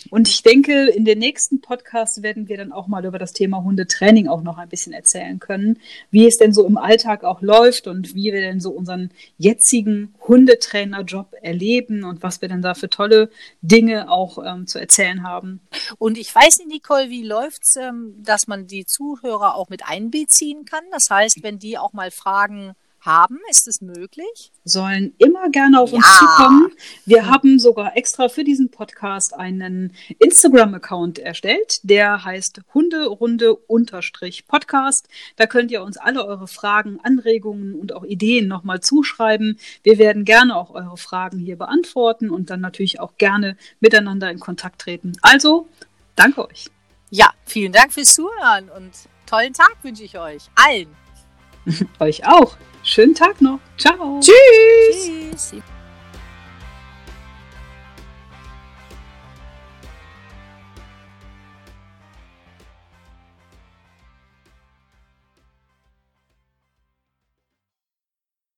[0.08, 3.62] Und ich denke, in den nächsten Podcasts werden wir dann auch mal über das Thema
[3.64, 5.80] Hundetraining auch noch ein bisschen erzählen können,
[6.12, 10.14] wie es denn so im Alltag auch läuft und wie wir denn so unseren jetzigen
[10.44, 13.30] Hundetrainerjob erleben und was wir denn da für tolle
[13.62, 15.60] Dinge auch ähm, zu erzählen haben.
[15.98, 20.66] Und ich weiß nicht, Nicole, wie läuft's, ähm, dass man die Zuhörer auch mit einbeziehen
[20.66, 20.84] kann?
[20.90, 22.74] Das heißt, wenn die auch mal Fragen
[23.04, 23.38] haben?
[23.50, 24.52] Ist es möglich?
[24.64, 26.18] Sollen immer gerne auf uns Ja.
[26.18, 26.72] zukommen.
[27.06, 35.08] Wir haben sogar extra für diesen Podcast einen Instagram-Account erstellt, der heißt Hunderunde-Podcast.
[35.36, 39.58] Da könnt ihr uns alle eure Fragen, Anregungen und auch Ideen nochmal zuschreiben.
[39.82, 44.40] Wir werden gerne auch eure Fragen hier beantworten und dann natürlich auch gerne miteinander in
[44.40, 45.12] Kontakt treten.
[45.22, 45.68] Also,
[46.16, 46.66] danke euch.
[47.10, 48.90] Ja, vielen Dank fürs Zuhören und
[49.26, 50.88] tollen Tag wünsche ich euch allen.
[51.98, 53.58] Euch auch schönen Tag noch.
[53.76, 54.20] Ciao.
[54.20, 55.10] Tschüss.
[55.32, 55.62] Tschüss.